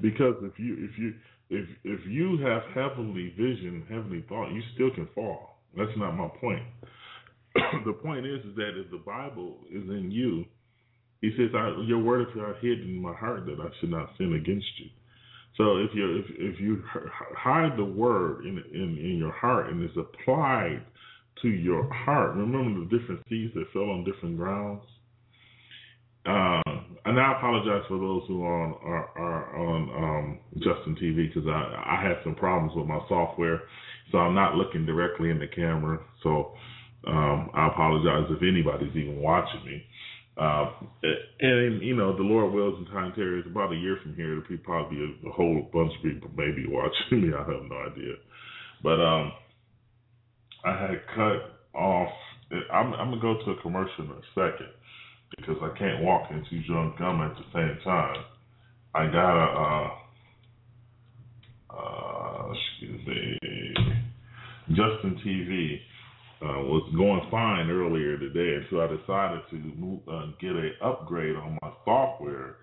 Because 0.00 0.34
if 0.42 0.58
you 0.58 0.88
if 0.90 0.98
you 0.98 1.14
if 1.50 1.68
if 1.84 2.00
you 2.08 2.38
have 2.44 2.62
heavenly 2.74 3.32
vision, 3.36 3.84
heavenly 3.88 4.24
thought, 4.28 4.50
you 4.50 4.62
still 4.74 4.90
can 4.94 5.08
fall. 5.14 5.58
That's 5.76 5.90
not 5.96 6.12
my 6.12 6.28
point. 6.40 6.62
the 7.84 7.92
point 7.92 8.26
is, 8.26 8.40
is 8.44 8.56
that 8.56 8.72
if 8.76 8.90
the 8.90 9.02
Bible 9.04 9.58
is 9.70 9.82
in 9.88 10.10
you, 10.10 10.44
he 11.22 11.30
says, 11.36 11.50
"Your 11.86 12.00
word 12.00 12.28
is 12.28 12.36
not 12.36 12.58
hidden 12.60 12.88
in 12.88 13.00
my 13.00 13.14
heart 13.14 13.46
that 13.46 13.58
I 13.58 13.70
should 13.80 13.90
not 13.90 14.10
sin 14.18 14.34
against 14.34 14.78
you." 14.78 14.90
So 15.56 15.76
if 15.78 15.90
you 15.94 16.16
if 16.18 16.26
if 16.30 16.60
you 16.60 16.82
hide 17.36 17.76
the 17.76 17.84
word 17.84 18.44
in 18.44 18.58
in 18.72 18.98
in 18.98 19.16
your 19.18 19.32
heart 19.32 19.70
and 19.70 19.82
it's 19.82 19.96
applied 19.96 20.82
to 21.42 21.48
your 21.48 21.88
heart, 21.92 22.36
remember 22.36 22.80
the 22.80 22.98
different 22.98 23.22
seeds 23.28 23.54
that 23.54 23.66
fell 23.72 23.90
on 23.90 24.04
different 24.04 24.36
grounds. 24.36 24.82
Uh, 26.24 26.62
and 27.04 27.18
I 27.18 27.34
apologize 27.36 27.82
for 27.88 27.98
those 27.98 28.22
who 28.28 28.44
are 28.44 28.62
on 28.62 28.74
are, 28.82 29.08
are 29.18 29.56
on 29.56 29.90
um, 30.04 30.38
Justin 30.58 30.96
TV 31.00 31.28
because 31.32 31.48
I 31.48 31.98
I 31.98 32.02
had 32.02 32.22
some 32.24 32.34
problems 32.34 32.72
with 32.74 32.86
my 32.86 33.00
software, 33.08 33.62
so 34.10 34.18
I'm 34.18 34.34
not 34.34 34.54
looking 34.54 34.86
directly 34.86 35.30
in 35.30 35.38
the 35.38 35.48
camera. 35.48 35.98
So 36.22 36.52
um, 37.06 37.50
I 37.54 37.68
apologize 37.68 38.30
if 38.30 38.42
anybody's 38.42 38.96
even 38.96 39.20
watching 39.20 39.64
me. 39.64 39.84
Uh, 40.36 40.70
and 41.40 41.82
you 41.82 41.94
know, 41.94 42.16
the 42.16 42.22
Lord 42.22 42.52
wills 42.52 42.74
and 42.78 42.86
time 42.86 43.12
tarries. 43.14 43.44
About 43.46 43.72
a 43.72 43.76
year 43.76 43.98
from 44.02 44.14
here, 44.14 44.42
there'll 44.48 44.62
probably 44.64 44.96
be 44.96 45.02
a, 45.02 45.28
a 45.28 45.32
whole 45.32 45.68
bunch 45.72 45.92
of 45.96 46.02
people 46.02 46.30
maybe 46.36 46.64
watching 46.68 47.28
me. 47.28 47.34
I 47.34 47.40
have 47.40 47.68
no 47.68 47.76
idea, 47.76 48.14
but 48.82 49.00
um, 49.00 49.32
I 50.64 50.80
had 50.80 51.02
cut 51.14 51.78
off. 51.78 52.12
I'm, 52.72 52.94
I'm 52.94 53.10
gonna 53.10 53.20
go 53.20 53.44
to 53.44 53.50
a 53.52 53.62
commercial 53.62 54.04
in 54.04 54.10
a 54.10 54.22
second 54.34 54.72
because 55.36 55.56
I 55.62 55.76
can't 55.78 56.02
walk 56.02 56.28
and 56.30 56.46
chew 56.48 56.62
gum 56.98 57.20
at 57.20 57.36
the 57.36 57.44
same 57.52 57.78
time. 57.84 58.24
I 58.94 59.06
got 59.06 59.36
a, 59.36 59.90
uh, 61.70 61.76
uh, 61.76 62.52
excuse 62.52 63.06
me, 63.06 63.38
Justin 64.68 65.20
TV 65.26 65.78
uh, 66.42 66.58
was 66.66 66.90
going 66.96 67.22
fine 67.30 67.70
earlier 67.70 68.18
today 68.18 68.66
so 68.70 68.80
I 68.80 68.88
decided 68.88 69.42
to 69.50 69.56
move, 69.78 70.00
uh, 70.08 70.26
get 70.40 70.50
an 70.50 70.72
upgrade 70.82 71.36
on 71.36 71.56
my 71.62 71.70
software. 71.84 72.56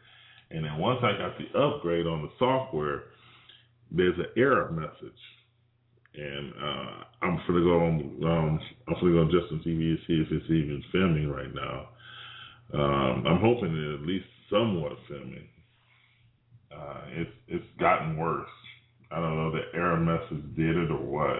And 0.52 0.66
then 0.66 0.78
once 0.78 1.00
I 1.04 1.18
got 1.18 1.38
the 1.38 1.58
upgrade 1.58 2.06
on 2.06 2.24
the 2.24 2.30
software, 2.38 3.04
there's 3.92 4.18
an 4.18 4.26
error 4.36 4.70
message. 4.72 5.20
And 6.16 6.54
uh, 6.54 7.04
I'm 7.22 7.40
gonna 7.48 7.62
go 7.62 7.80
on. 7.80 8.20
Um, 8.24 8.60
I'm 8.88 8.96
gonna 8.96 9.14
go 9.14 9.22
on 9.22 9.32
Justin 9.32 9.62
TV 9.66 9.96
to 9.96 9.98
see 10.08 10.22
if 10.26 10.32
it's 10.32 10.50
even 10.50 10.84
filming 10.92 11.30
right 11.30 11.54
now. 11.54 11.90
Um, 12.74 13.26
I'm 13.28 13.40
hoping 13.40 13.76
it 13.76 13.94
at 13.94 14.08
least 14.08 14.26
somewhat 14.50 14.94
filming. 15.08 15.48
Uh, 16.76 17.02
it's 17.12 17.32
it's 17.48 17.66
gotten 17.80 18.18
worse. 18.18 18.50
I 19.12 19.18
don't 19.18 19.38
know 19.38 19.52
the 19.52 19.78
error 19.78 19.98
message 19.98 20.44
did 20.56 20.76
it 20.76 20.92
or 20.92 20.98
what, 20.98 21.38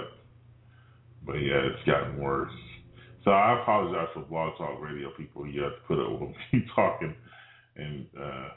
but 1.26 1.34
yeah, 1.34 1.62
it's 1.70 1.86
gotten 1.86 2.20
worse. 2.20 2.52
So 3.26 3.32
I 3.32 3.62
apologize 3.62 4.08
for 4.14 4.22
Blog 4.22 4.58
Talk 4.58 4.82
Radio 4.82 5.10
people. 5.18 5.48
You 5.48 5.64
have 5.64 5.74
to 5.74 5.88
put 5.88 6.00
up 6.00 6.22
with 6.22 6.32
me 6.54 6.66
talking, 6.76 7.16
and 7.76 8.08
uh, 8.20 8.50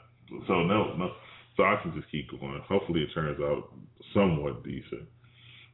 so 0.47 0.63
no, 0.63 0.95
no, 0.97 1.11
so 1.57 1.63
I 1.63 1.77
can 1.83 1.93
just 1.95 2.11
keep 2.11 2.29
going. 2.31 2.61
Hopefully, 2.67 3.01
it 3.01 3.09
turns 3.13 3.39
out 3.41 3.73
somewhat 4.13 4.63
decent. 4.63 5.07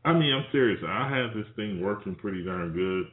I 0.06 0.14
mean, 0.14 0.34
I'm 0.34 0.46
serious. 0.52 0.82
I 0.88 1.10
have 1.10 1.36
this 1.36 1.48
thing 1.56 1.82
working 1.82 2.16
pretty 2.16 2.44
darn 2.46 2.74
good 2.74 3.06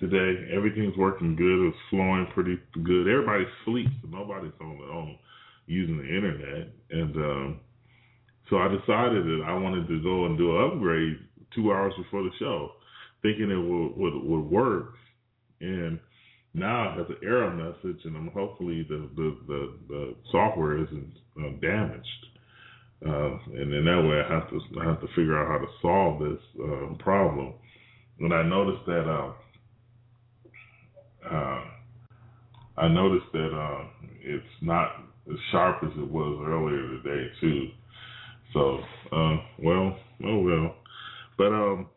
today. 0.00 0.50
Everything's 0.54 0.96
working 0.96 1.36
good. 1.36 1.68
It's 1.68 1.76
flowing 1.90 2.26
pretty 2.34 2.58
good. 2.84 3.08
Everybody 3.08 3.44
sleeps, 3.64 3.90
so 4.02 4.08
nobody's 4.08 4.52
on 4.60 4.78
their 4.78 4.90
own 4.90 5.18
using 5.66 5.98
the 5.98 6.04
internet, 6.04 6.68
and 6.90 7.16
um, 7.16 7.60
So 8.50 8.58
I 8.58 8.68
decided 8.68 9.24
that 9.26 9.44
I 9.46 9.54
wanted 9.54 9.88
to 9.88 10.02
go 10.02 10.26
and 10.26 10.38
do 10.38 10.56
an 10.56 10.72
upgrade 10.72 11.18
two 11.54 11.72
hours 11.72 11.92
before 11.98 12.22
the 12.22 12.30
show, 12.38 12.72
thinking 13.22 13.50
it 13.50 13.56
would 13.56 13.96
would, 13.96 14.24
would 14.24 14.50
work. 14.50 14.94
And 15.60 15.98
now 16.54 16.92
it 16.92 16.98
has 16.98 17.06
an 17.08 17.16
error 17.22 17.50
message, 17.50 18.04
and 18.04 18.16
I'm 18.16 18.28
hopefully 18.28 18.86
the 18.88 19.08
the 19.16 19.36
the, 19.46 19.72
the 19.88 20.14
software 20.30 20.82
isn't 20.82 21.12
uh, 21.38 21.50
damaged. 21.60 22.26
Uh, 23.06 23.38
and 23.54 23.74
in 23.74 23.84
that 23.84 24.02
way, 24.08 24.22
I 24.22 24.32
have 24.32 24.48
to 24.50 24.60
I 24.80 24.84
have 24.84 25.00
to 25.00 25.06
figure 25.08 25.38
out 25.38 25.48
how 25.48 25.58
to 25.58 25.72
solve 25.82 26.20
this 26.20 26.40
uh, 26.62 26.94
problem. 27.02 27.52
And 28.20 28.32
I 28.32 28.42
noticed 28.42 28.86
that 28.86 29.04
uh, 29.06 29.32
uh, 31.30 31.64
I 32.78 32.88
noticed 32.88 33.26
that 33.32 33.50
uh, 33.54 33.84
it's 34.22 34.44
not 34.62 34.92
as 35.30 35.38
sharp 35.50 35.82
as 35.82 35.90
it 35.96 36.10
was 36.10 36.42
earlier 36.46 37.02
today 37.02 37.30
too. 37.40 37.68
So, 38.52 38.78
uh, 39.12 39.36
well, 39.58 39.98
oh 40.24 40.38
well. 40.38 40.74
But 41.36 41.52
um, 41.52 41.88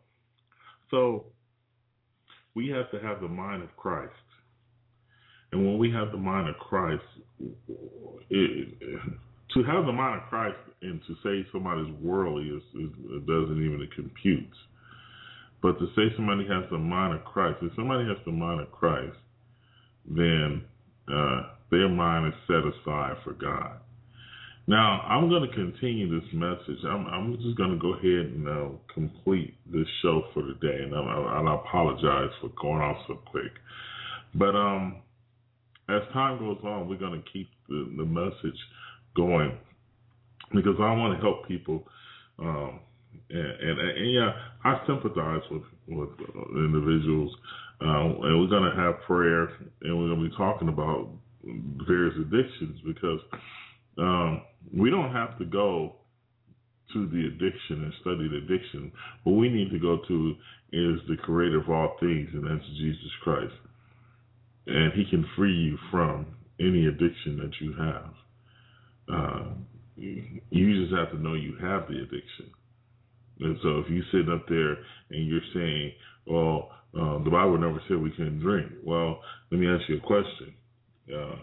so 0.90 1.26
we 2.54 2.68
have 2.68 2.90
to 2.90 3.06
have 3.06 3.20
the 3.20 3.28
mind 3.28 3.62
of 3.62 3.74
Christ, 3.76 4.12
and 5.52 5.66
when 5.66 5.78
we 5.78 5.90
have 5.92 6.12
the 6.12 6.18
mind 6.18 6.48
of 6.48 6.56
Christ, 6.56 7.02
it, 8.30 8.68
to 9.54 9.62
have 9.64 9.86
the 9.86 9.92
mind 9.92 10.22
of 10.22 10.28
Christ 10.28 10.56
and 10.82 11.00
to 11.06 11.14
say 11.22 11.48
somebody's 11.52 11.92
worldly 12.00 12.44
is, 12.48 12.62
is 12.74 12.90
it 13.10 13.26
doesn't 13.26 13.58
even 13.58 13.88
compute. 13.94 14.54
But 15.62 15.78
to 15.78 15.86
say 15.94 16.14
somebody 16.16 16.46
has 16.46 16.64
the 16.70 16.78
mind 16.78 17.14
of 17.14 17.24
Christ, 17.24 17.58
if 17.62 17.72
somebody 17.76 18.04
has 18.08 18.16
the 18.24 18.32
mind 18.32 18.60
of 18.60 18.70
Christ, 18.70 19.16
then 20.08 20.62
uh, 21.12 21.42
their 21.70 21.88
mind 21.88 22.32
is 22.32 22.40
set 22.46 22.64
aside 22.64 23.16
for 23.24 23.32
God. 23.34 23.80
Now, 24.66 25.00
I'm 25.00 25.28
going 25.28 25.48
to 25.48 25.54
continue 25.54 26.20
this 26.20 26.28
message. 26.32 26.78
I'm, 26.84 27.06
I'm 27.06 27.36
just 27.42 27.56
going 27.56 27.70
to 27.70 27.78
go 27.78 27.94
ahead 27.94 28.32
and 28.32 28.48
uh, 28.48 28.68
complete 28.92 29.56
this 29.66 29.86
show 30.02 30.22
for 30.32 30.42
today, 30.42 30.84
and 30.84 30.94
I, 30.94 31.00
I, 31.00 31.54
apologize 31.54 32.30
for 32.40 32.50
going 32.60 32.80
off 32.80 32.98
so 33.08 33.14
quick. 33.14 33.52
But 34.34 34.54
um, 34.54 35.02
as 35.88 36.02
time 36.12 36.38
goes 36.38 36.58
on, 36.62 36.88
we're 36.88 36.98
going 36.98 37.20
to 37.20 37.30
keep 37.32 37.50
the, 37.68 37.92
the 37.96 38.04
message 38.04 38.58
going 39.16 39.58
because 40.54 40.76
I 40.78 40.94
want 40.94 41.18
to 41.18 41.22
help 41.22 41.48
people. 41.48 41.84
Um, 42.38 42.80
and, 43.28 43.40
and, 43.40 43.80
and, 43.80 44.12
yeah, 44.12 44.32
I 44.64 44.80
sympathize 44.86 45.42
with 45.50 45.62
with 45.88 46.10
individuals, 46.54 47.34
uh, 47.80 48.04
and 48.04 48.40
we're 48.40 48.46
going 48.46 48.70
to 48.70 48.76
have 48.76 49.00
prayer, 49.06 49.48
and 49.82 49.98
we're 49.98 50.14
going 50.14 50.22
to 50.22 50.30
be 50.30 50.36
talking 50.36 50.68
about 50.68 51.08
various 51.88 52.14
addictions 52.16 52.80
because 52.86 53.20
um, 53.98 54.42
we 54.76 54.90
don't 54.90 55.12
have 55.12 55.38
to 55.38 55.44
go 55.44 55.96
to 56.92 57.06
the 57.08 57.26
addiction 57.26 57.84
and 57.84 57.92
study 58.00 58.28
the 58.28 58.38
addiction. 58.38 58.92
What 59.24 59.34
we 59.34 59.48
need 59.48 59.70
to 59.70 59.78
go 59.78 59.98
to 60.08 60.34
is 60.72 61.00
the 61.08 61.16
creator 61.22 61.60
of 61.60 61.68
all 61.68 61.96
things, 62.00 62.28
and 62.32 62.44
that's 62.44 62.66
Jesus 62.78 63.10
Christ. 63.22 63.54
And 64.66 64.92
he 64.92 65.04
can 65.08 65.24
free 65.36 65.54
you 65.54 65.78
from 65.90 66.26
any 66.58 66.86
addiction 66.86 67.38
that 67.38 67.52
you 67.60 67.74
have. 67.78 68.14
Uh, 69.12 69.44
you 69.96 70.82
just 70.82 70.94
have 70.94 71.10
to 71.10 71.18
know 71.18 71.34
you 71.34 71.56
have 71.60 71.88
the 71.88 71.96
addiction. 71.96 72.50
And 73.40 73.58
so 73.62 73.78
if 73.78 73.90
you 73.90 74.02
sit 74.12 74.30
up 74.32 74.46
there 74.48 74.76
and 75.10 75.26
you're 75.26 75.40
saying, 75.54 75.92
well, 76.26 76.70
uh, 76.94 77.22
the 77.24 77.30
Bible 77.30 77.58
never 77.58 77.80
said 77.88 77.98
we 77.98 78.10
couldn't 78.10 78.40
drink. 78.40 78.70
Well, 78.84 79.20
let 79.50 79.60
me 79.60 79.66
ask 79.68 79.88
you 79.88 79.96
a 79.96 80.00
question. 80.00 80.54
Uh, 81.08 81.36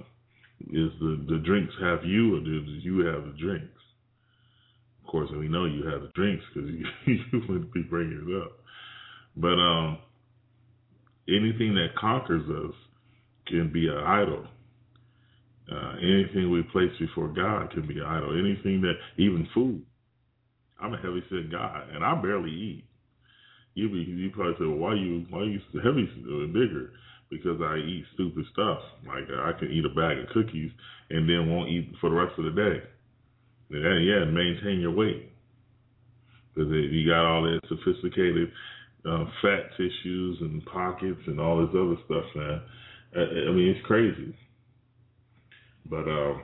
is 0.61 0.91
the, 0.99 1.25
the 1.29 1.41
drinks 1.45 1.73
have 1.81 2.03
you 2.03 2.37
or 2.37 2.39
do 2.39 2.63
you 2.81 3.05
have 3.05 3.25
the 3.25 3.35
drinks? 3.39 3.81
Of 5.03 5.11
course, 5.11 5.29
we 5.31 5.47
know 5.47 5.65
you 5.65 5.85
have 5.87 6.01
the 6.01 6.11
drinks 6.15 6.43
because 6.53 6.69
you, 6.71 6.85
you 7.05 7.41
wouldn't 7.47 7.73
be 7.73 7.83
bringing 7.83 8.27
it 8.27 8.43
up. 8.43 8.51
But 9.35 9.59
um, 9.59 9.99
anything 11.27 11.75
that 11.75 11.95
conquers 11.97 12.43
us 12.49 12.75
can 13.47 13.71
be 13.71 13.87
an 13.87 13.97
idol. 13.97 14.45
Uh, 15.71 15.95
anything 16.01 16.49
we 16.51 16.63
place 16.71 16.91
before 16.99 17.27
God 17.27 17.71
can 17.71 17.87
be 17.87 17.99
an 17.99 18.05
idol. 18.05 18.31
Anything 18.37 18.81
that, 18.81 18.93
even 19.17 19.47
food. 19.53 19.83
I'm 20.81 20.93
a 20.93 20.97
heavy 20.97 21.23
set 21.29 21.51
guy, 21.51 21.83
and 21.93 22.03
I 22.03 22.21
barely 22.21 22.51
eat. 22.51 22.85
You 23.73 23.89
be 23.89 23.99
you 23.99 24.31
probably 24.31 24.53
say, 24.53 24.65
well, 24.65 24.77
why 24.77 24.95
you 24.95 25.25
why 25.29 25.43
you 25.43 25.59
heavy 25.83 26.09
uh, 26.25 26.47
bigger? 26.47 26.93
Because 27.29 27.59
I 27.61 27.77
eat 27.77 28.05
stupid 28.13 28.45
stuff. 28.53 28.79
Like 29.05 29.25
I 29.29 29.51
can 29.59 29.69
eat 29.71 29.83
a 29.85 29.93
bag 29.93 30.17
of 30.19 30.29
cookies 30.33 30.71
and 31.09 31.27
then 31.27 31.49
won't 31.49 31.69
eat 31.69 31.91
for 31.99 32.09
the 32.09 32.15
rest 32.15 32.33
of 32.37 32.45
the 32.45 32.51
day. 32.51 32.83
And 33.69 34.05
yeah, 34.05 34.23
maintain 34.25 34.79
your 34.79 34.91
weight 34.91 35.29
because 36.57 36.71
you 36.71 37.07
got 37.07 37.25
all 37.25 37.43
that 37.43 37.59
sophisticated 37.67 38.51
uh, 39.07 39.25
fat 39.41 39.69
tissues 39.77 40.37
and 40.41 40.65
pockets 40.65 41.21
and 41.27 41.39
all 41.39 41.59
this 41.59 41.75
other 41.75 41.95
stuff, 42.05 42.25
man. 42.35 42.61
I, 43.15 43.49
I 43.49 43.51
mean, 43.51 43.69
it's 43.75 43.85
crazy. 43.85 44.35
But 45.89 46.07
um, 46.07 46.41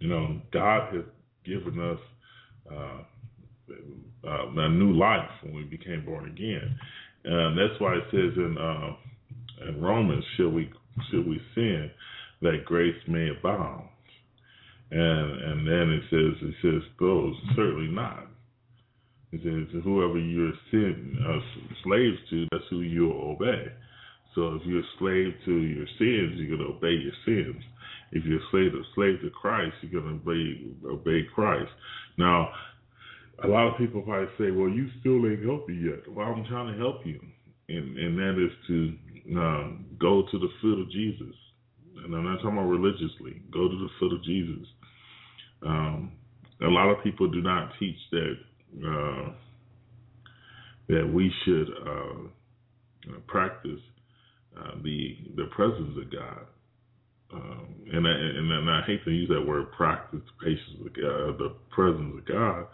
you 0.00 0.08
know, 0.08 0.40
God 0.52 0.94
has 0.94 1.04
given 1.44 1.80
us 1.80 1.98
uh, 2.70 3.02
uh, 4.26 4.50
a 4.56 4.68
new 4.68 4.92
life 4.92 5.30
when 5.42 5.54
we 5.54 5.64
became 5.64 6.04
born 6.04 6.26
again. 6.26 6.78
And 7.24 7.58
that's 7.58 7.80
why 7.80 7.94
it 7.94 8.04
says 8.10 8.36
in 8.36 8.56
uh, 8.58 8.96
in 9.66 9.80
Romans, 9.80 10.24
should 10.36 10.52
we 10.52 10.70
should 11.10 11.26
we 11.26 11.40
sin 11.54 11.90
that 12.42 12.64
grace 12.64 12.96
may 13.06 13.30
abound? 13.30 13.88
And 14.90 15.42
and 15.42 15.66
then 15.66 15.92
it 15.92 16.02
says 16.10 16.48
it 16.48 16.54
says 16.62 16.82
those 16.98 17.34
certainly 17.56 17.92
not. 17.92 18.26
It 19.32 19.40
says 19.42 19.82
whoever 19.84 20.18
you're 20.18 20.52
sin 20.70 21.18
uh, 21.26 21.38
slaves 21.84 22.16
to, 22.30 22.46
that's 22.50 22.64
who 22.70 22.80
you'll 22.80 23.36
obey. 23.36 23.66
So 24.34 24.54
if 24.54 24.62
you're 24.64 24.80
a 24.80 24.96
slave 24.98 25.34
to 25.44 25.52
your 25.52 25.86
sins, 25.98 26.38
you're 26.38 26.56
gonna 26.56 26.70
obey 26.70 26.94
your 26.94 27.12
sins. 27.26 27.62
If 28.12 28.24
you're 28.24 28.38
a 28.38 28.50
slave, 28.50 28.72
a 28.72 28.82
slave 28.94 29.20
to 29.22 29.30
Christ, 29.30 29.74
you're 29.82 30.00
gonna 30.00 30.14
obey 30.14 30.64
obey 30.86 31.26
Christ. 31.34 31.70
Now, 32.16 32.48
a 33.44 33.48
lot 33.48 33.68
of 33.68 33.78
people 33.78 34.02
probably 34.02 34.28
say, 34.38 34.50
"Well, 34.50 34.68
you 34.68 34.88
still 35.00 35.26
ain't 35.26 35.44
healthy 35.44 35.74
yet." 35.74 36.08
Well, 36.08 36.26
I'm 36.26 36.44
trying 36.46 36.72
to 36.72 36.78
help 36.78 37.04
you, 37.04 37.20
and 37.68 37.98
and 37.98 38.18
that 38.18 38.42
is 38.42 38.52
to 38.68 38.94
uh, 39.36 39.68
go 39.98 40.24
to 40.30 40.38
the 40.38 40.48
foot 40.60 40.80
of 40.80 40.90
Jesus. 40.90 41.34
And 42.04 42.14
I'm 42.14 42.24
not 42.24 42.36
talking 42.36 42.58
about 42.58 42.68
religiously. 42.68 43.42
Go 43.52 43.68
to 43.68 43.76
the 43.76 43.88
foot 43.98 44.14
of 44.14 44.24
Jesus. 44.24 44.66
Um, 45.62 46.12
a 46.62 46.68
lot 46.68 46.88
of 46.90 47.02
people 47.02 47.28
do 47.28 47.42
not 47.42 47.72
teach 47.78 47.96
that 48.12 48.34
uh, 48.86 49.32
that 50.88 51.10
we 51.12 51.32
should 51.44 51.68
uh, 51.86 53.18
practice 53.26 53.80
uh, 54.58 54.76
the 54.82 55.16
the 55.36 55.44
presence 55.54 55.96
of 55.98 56.12
God. 56.12 56.46
Um, 57.30 57.74
and, 57.92 58.06
I, 58.06 58.10
and, 58.10 58.50
and 58.50 58.70
I 58.70 58.82
hate 58.86 59.04
to 59.04 59.10
use 59.10 59.28
that 59.28 59.46
word 59.46 59.70
practice 59.72 60.20
patience 60.42 60.80
with 60.82 60.94
God, 60.94 61.38
the 61.38 61.54
presence 61.70 62.14
of 62.16 62.26
God, 62.26 62.66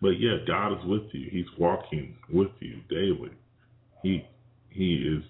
but 0.00 0.10
yeah, 0.10 0.36
God 0.46 0.74
is 0.74 0.84
with 0.84 1.02
you. 1.12 1.28
He's 1.30 1.46
walking 1.58 2.16
with 2.32 2.50
you 2.60 2.82
daily. 2.88 3.32
He 4.04 4.24
He 4.76 4.94
is 4.94 5.22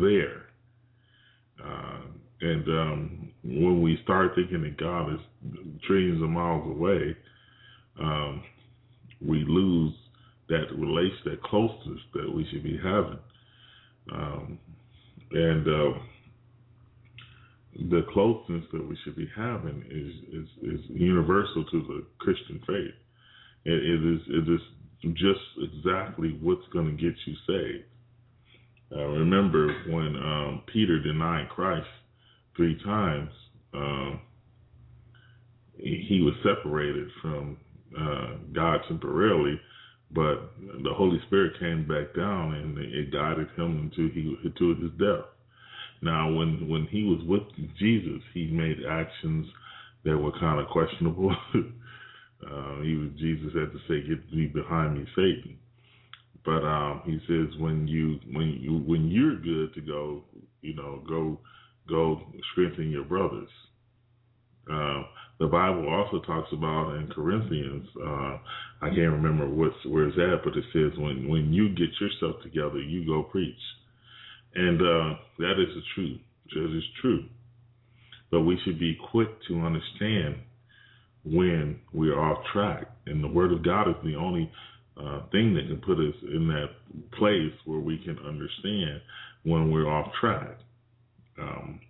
there. 0.00 0.46
Uh, 1.64 2.00
and 2.40 2.68
um, 2.68 3.32
when 3.44 3.80
we 3.82 3.98
start 4.02 4.32
thinking 4.34 4.62
that 4.62 4.76
God 4.76 5.14
is 5.14 5.20
trillions 5.86 6.22
of 6.22 6.28
miles 6.28 6.66
away, 6.68 7.16
um, 8.00 8.42
we 9.20 9.44
lose 9.46 9.94
that 10.48 10.66
relation, 10.76 11.18
that 11.26 11.42
closeness 11.42 12.00
that 12.14 12.32
we 12.34 12.46
should 12.50 12.62
be 12.62 12.78
having. 12.82 13.18
Um, 14.12 14.58
and 15.30 15.66
uh, 15.66 15.98
the 17.90 18.02
closeness 18.12 18.64
that 18.72 18.86
we 18.86 18.98
should 19.04 19.16
be 19.16 19.28
having 19.34 19.84
is, 19.88 20.42
is, 20.42 20.80
is 20.80 20.80
universal 20.90 21.64
to 21.64 21.80
the 21.82 22.04
Christian 22.18 22.60
faith. 22.66 22.94
It, 23.64 23.72
it 23.72 24.14
is 24.14 24.20
it 24.28 24.52
is 24.52 24.60
just 25.14 25.40
exactly 25.72 26.36
what's 26.40 26.66
going 26.72 26.96
to 26.96 27.02
get 27.02 27.14
you 27.24 27.34
saved. 27.46 27.84
Uh, 28.94 29.06
remember 29.06 29.68
when 29.88 30.16
um, 30.16 30.62
Peter 30.72 31.00
denied 31.00 31.48
Christ 31.48 31.86
three 32.56 32.78
times, 32.84 33.30
um, 33.72 34.20
he 35.76 36.20
was 36.22 36.34
separated 36.42 37.08
from 37.20 37.56
uh, 37.98 38.36
God 38.52 38.80
temporarily, 38.88 39.58
but 40.10 40.52
the 40.82 40.92
Holy 40.94 41.18
Spirit 41.26 41.58
came 41.58 41.88
back 41.88 42.14
down 42.14 42.54
and 42.54 42.78
it 42.78 43.12
guided 43.12 43.48
him 43.56 43.78
into 43.78 44.12
he 44.12 44.36
to 44.58 44.74
his 44.76 44.90
death. 44.98 45.24
Now, 46.02 46.32
when 46.32 46.68
when 46.68 46.86
he 46.86 47.04
was 47.04 47.20
with 47.26 47.42
Jesus, 47.78 48.20
he 48.34 48.46
made 48.48 48.78
actions 48.88 49.46
that 50.04 50.18
were 50.18 50.38
kind 50.38 50.60
of 50.60 50.68
questionable. 50.68 51.34
Uh, 52.42 52.82
even 52.82 53.14
Jesus 53.20 53.52
had 53.54 53.70
to 53.70 53.78
say, 53.86 54.04
"Get 54.04 54.34
me 54.34 54.46
behind 54.46 54.98
me, 54.98 55.06
Satan." 55.14 55.58
But 56.44 56.64
um, 56.64 57.02
he 57.04 57.18
says, 57.28 57.58
when 57.60 57.86
you 57.86 58.18
when 58.32 58.58
you 58.60 58.78
when 58.78 59.08
you're 59.08 59.36
good 59.36 59.74
to 59.74 59.80
go, 59.80 60.24
you 60.60 60.74
know, 60.74 61.02
go 61.08 61.38
go 61.88 62.20
strengthen 62.52 62.90
your 62.90 63.04
brothers. 63.04 63.48
Uh, 64.70 65.02
the 65.38 65.46
Bible 65.46 65.88
also 65.88 66.24
talks 66.24 66.48
about 66.52 66.94
in 66.96 67.08
Corinthians. 67.08 67.86
Uh, 67.96 68.38
I 68.80 68.88
can't 68.88 69.12
remember 69.12 69.48
what's 69.48 69.74
where 69.86 70.06
it's 70.08 70.18
at, 70.18 70.44
but 70.44 70.56
it 70.56 70.64
says 70.72 70.98
when 70.98 71.28
when 71.28 71.52
you 71.52 71.68
get 71.70 71.88
yourself 72.00 72.42
together, 72.42 72.80
you 72.80 73.06
go 73.06 73.22
preach, 73.24 73.54
and 74.54 74.80
uh, 74.80 75.18
that 75.38 75.60
is 75.60 75.74
the 75.74 75.82
truth. 75.94 76.20
That 76.54 76.76
is 76.76 76.84
true. 77.00 77.24
But 78.30 78.42
we 78.42 78.58
should 78.64 78.78
be 78.78 78.98
quick 79.10 79.28
to 79.48 79.60
understand 79.60 80.36
when 81.24 81.80
we're 81.92 82.18
off 82.18 82.44
track, 82.52 82.90
and 83.06 83.22
the 83.22 83.28
Word 83.28 83.52
of 83.52 83.64
God 83.64 83.88
is 83.88 83.96
the 84.04 84.16
only 84.16 84.50
uh, 84.96 85.20
thing 85.30 85.54
that 85.54 85.66
can 85.68 85.80
put 85.84 85.98
us 85.98 86.14
in 86.34 86.48
that 86.48 86.70
place 87.18 87.52
where 87.64 87.78
we 87.78 87.98
can 87.98 88.18
understand 88.18 89.00
when 89.44 89.70
we're 89.70 89.88
off 89.88 90.12
track. 90.20 90.58
Um, 91.40 91.80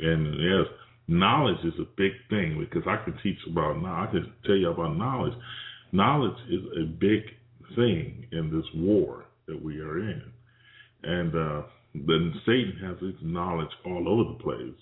and 0.00 0.34
yes, 0.40 0.66
knowledge 1.06 1.64
is 1.64 1.74
a 1.80 1.86
big 1.96 2.12
thing 2.30 2.58
because 2.58 2.86
I 2.86 3.02
can 3.04 3.18
teach 3.22 3.38
about 3.50 3.80
knowledge. 3.80 4.08
I 4.08 4.12
can 4.12 4.32
tell 4.44 4.56
you 4.56 4.70
about 4.70 4.96
knowledge. 4.96 5.34
Knowledge 5.92 6.38
is 6.50 6.60
a 6.80 6.84
big 6.84 7.22
thing 7.76 8.26
in 8.32 8.50
this 8.54 8.66
war 8.74 9.24
that 9.46 9.62
we 9.62 9.78
are 9.80 9.98
in, 9.98 10.22
and 11.02 11.34
uh, 11.34 11.62
then 11.94 12.34
Satan 12.44 12.78
has 12.82 12.98
his 13.00 13.14
knowledge 13.22 13.70
all 13.86 14.08
over 14.08 14.32
the 14.32 14.42
place. 14.42 14.78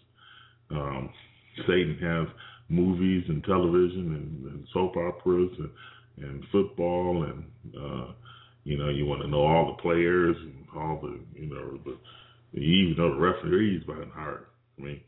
Um, 0.70 1.10
Satan 1.58 1.98
has 2.00 2.26
movies 2.68 3.24
and 3.28 3.44
television 3.44 4.42
and, 4.44 4.52
and 4.52 4.66
soap 4.72 4.96
operas 4.96 5.50
and, 5.58 5.70
and 6.18 6.44
football 6.50 7.24
and 7.24 7.44
uh, 7.76 8.12
you 8.64 8.78
know 8.78 8.88
you 8.88 9.06
want 9.06 9.22
to 9.22 9.28
know 9.28 9.44
all 9.44 9.66
the 9.66 9.82
players 9.82 10.36
and 10.40 10.66
all 10.74 10.98
the 11.00 11.18
you 11.38 11.46
know 11.46 11.78
the 11.84 11.96
you 12.52 12.86
even 12.86 12.96
know 12.96 13.14
the 13.14 13.20
referees 13.20 13.82
by 13.86 13.94
heart. 14.14 14.48
I 14.78 14.82
mean 14.82 15.00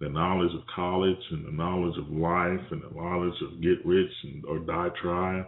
the 0.00 0.08
knowledge 0.08 0.52
of 0.54 0.60
college 0.74 1.16
and 1.30 1.46
the 1.46 1.52
knowledge 1.52 1.96
of 1.98 2.08
life 2.10 2.60
and 2.70 2.82
the 2.82 2.94
knowledge 2.94 3.34
of 3.42 3.62
get 3.62 3.84
rich 3.86 4.10
and, 4.24 4.44
or 4.44 4.58
die 4.58 4.90
trying. 5.00 5.46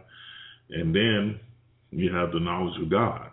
And 0.70 0.94
then 0.94 1.40
you 1.90 2.12
have 2.14 2.32
the 2.32 2.40
knowledge 2.40 2.80
of 2.82 2.90
God. 2.90 3.30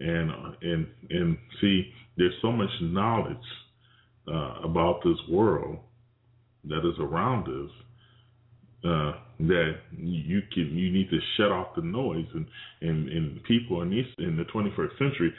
And 0.00 0.30
and 0.62 0.86
and 1.10 1.38
see, 1.60 1.92
there's 2.16 2.34
so 2.42 2.52
much 2.52 2.70
knowledge 2.80 3.36
uh, 4.28 4.60
about 4.64 5.00
this 5.04 5.18
world 5.28 5.78
that 6.64 6.78
is 6.78 6.98
around 7.00 7.48
us 7.48 7.70
uh, 8.84 9.12
that 9.40 9.74
you 9.96 10.40
can 10.52 10.76
you 10.76 10.92
need 10.92 11.08
to 11.10 11.18
shut 11.36 11.52
off 11.52 11.74
the 11.76 11.82
noise 11.82 12.26
and 12.34 12.46
and, 12.80 13.08
and 13.08 13.42
people 13.44 13.82
in 13.82 13.90
this 13.90 14.06
in 14.18 14.36
the 14.36 14.44
21st 14.44 14.98
century 14.98 15.32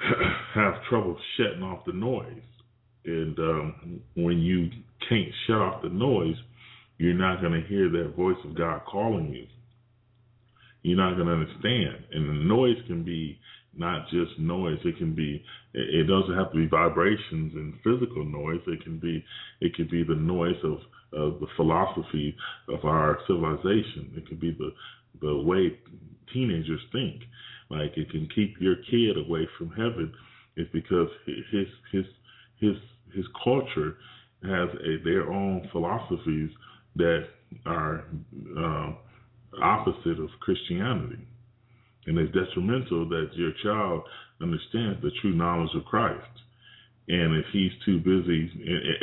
have 0.54 0.74
trouble 0.88 1.16
shutting 1.36 1.62
off 1.62 1.84
the 1.86 1.92
noise 1.92 2.42
and 3.04 3.38
um, 3.38 4.00
when 4.14 4.38
you 4.38 4.70
can't 5.08 5.28
shut 5.46 5.56
off 5.56 5.82
the 5.82 5.88
noise, 5.90 6.36
you're 6.98 7.14
not 7.14 7.40
going 7.40 7.60
to 7.60 7.68
hear 7.68 7.90
that 7.90 8.14
voice 8.16 8.36
of 8.44 8.56
God 8.56 8.82
calling 8.90 9.32
you. 9.32 9.46
You're 10.82 10.96
not 10.96 11.14
going 11.16 11.26
to 11.26 11.34
understand. 11.34 12.04
And 12.12 12.28
the 12.28 12.44
noise 12.44 12.76
can 12.86 13.04
be 13.04 13.38
not 13.76 14.08
just 14.10 14.38
noise. 14.38 14.78
It 14.84 14.98
can 14.98 15.14
be. 15.14 15.44
It 15.72 16.06
doesn't 16.06 16.36
have 16.36 16.52
to 16.52 16.58
be 16.58 16.66
vibrations 16.66 17.52
and 17.54 17.74
physical 17.82 18.24
noise. 18.24 18.60
It 18.66 18.82
can 18.82 18.98
be. 18.98 19.24
It 19.60 19.74
could 19.74 19.90
be 19.90 20.02
the 20.02 20.14
noise 20.14 20.56
of, 20.62 20.78
of 21.12 21.40
the 21.40 21.46
philosophy 21.56 22.36
of 22.68 22.84
our 22.84 23.18
civilization. 23.26 24.12
It 24.16 24.28
could 24.28 24.40
be 24.40 24.52
the 24.52 24.70
the 25.20 25.36
way 25.36 25.78
teenagers 26.32 26.80
think. 26.92 27.22
Like 27.70 27.96
it 27.96 28.10
can 28.10 28.28
keep 28.34 28.60
your 28.60 28.76
kid 28.90 29.16
away 29.16 29.48
from 29.58 29.70
heaven. 29.70 30.12
It's 30.56 30.70
because 30.72 31.08
his 31.26 31.66
his 31.92 32.04
his 32.60 32.76
his 33.14 33.24
culture 33.42 33.96
has 34.42 34.68
a, 34.84 35.02
their 35.04 35.32
own 35.32 35.68
philosophies 35.72 36.50
that 36.96 37.24
are 37.66 38.04
um, 38.56 38.98
opposite 39.62 40.20
of 40.20 40.28
Christianity. 40.40 41.26
And 42.06 42.18
it's 42.18 42.34
detrimental 42.34 43.08
that 43.08 43.30
your 43.34 43.52
child 43.62 44.02
understands 44.40 45.00
the 45.02 45.10
true 45.20 45.34
knowledge 45.34 45.70
of 45.74 45.84
Christ. 45.84 46.26
And 47.06 47.36
if 47.36 47.44
he's 47.52 47.72
too 47.84 47.98
busy, 47.98 48.50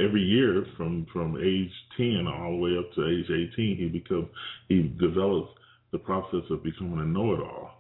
every 0.04 0.24
year 0.24 0.66
from, 0.76 1.06
from 1.14 1.38
age 1.38 1.72
10 1.98 2.26
all 2.28 2.52
the 2.52 2.58
way 2.58 2.78
up 2.78 2.92
to 2.96 3.08
age 3.08 3.52
18, 3.54 3.78
he 3.78 3.90
becomes 3.90 4.28
he 4.68 4.94
develops 5.00 5.52
the 5.92 6.00
process 6.00 6.42
of 6.50 6.64
becoming 6.64 7.00
a 7.00 7.06
know-it-all. 7.06 7.72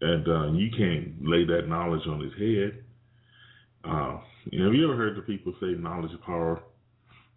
And 0.00 0.26
uh, 0.26 0.52
you 0.52 0.70
can't 0.76 1.14
lay 1.22 1.44
that 1.44 1.68
knowledge 1.68 2.06
on 2.08 2.20
his 2.20 2.32
head. 2.32 2.84
Uh, 3.84 4.18
you 4.50 4.58
know, 4.58 4.66
have 4.66 4.74
you 4.74 4.84
ever 4.84 4.96
heard 4.96 5.16
the 5.16 5.22
people 5.22 5.54
say 5.60 5.68
knowledge 5.78 6.10
is 6.10 6.18
power? 6.24 6.60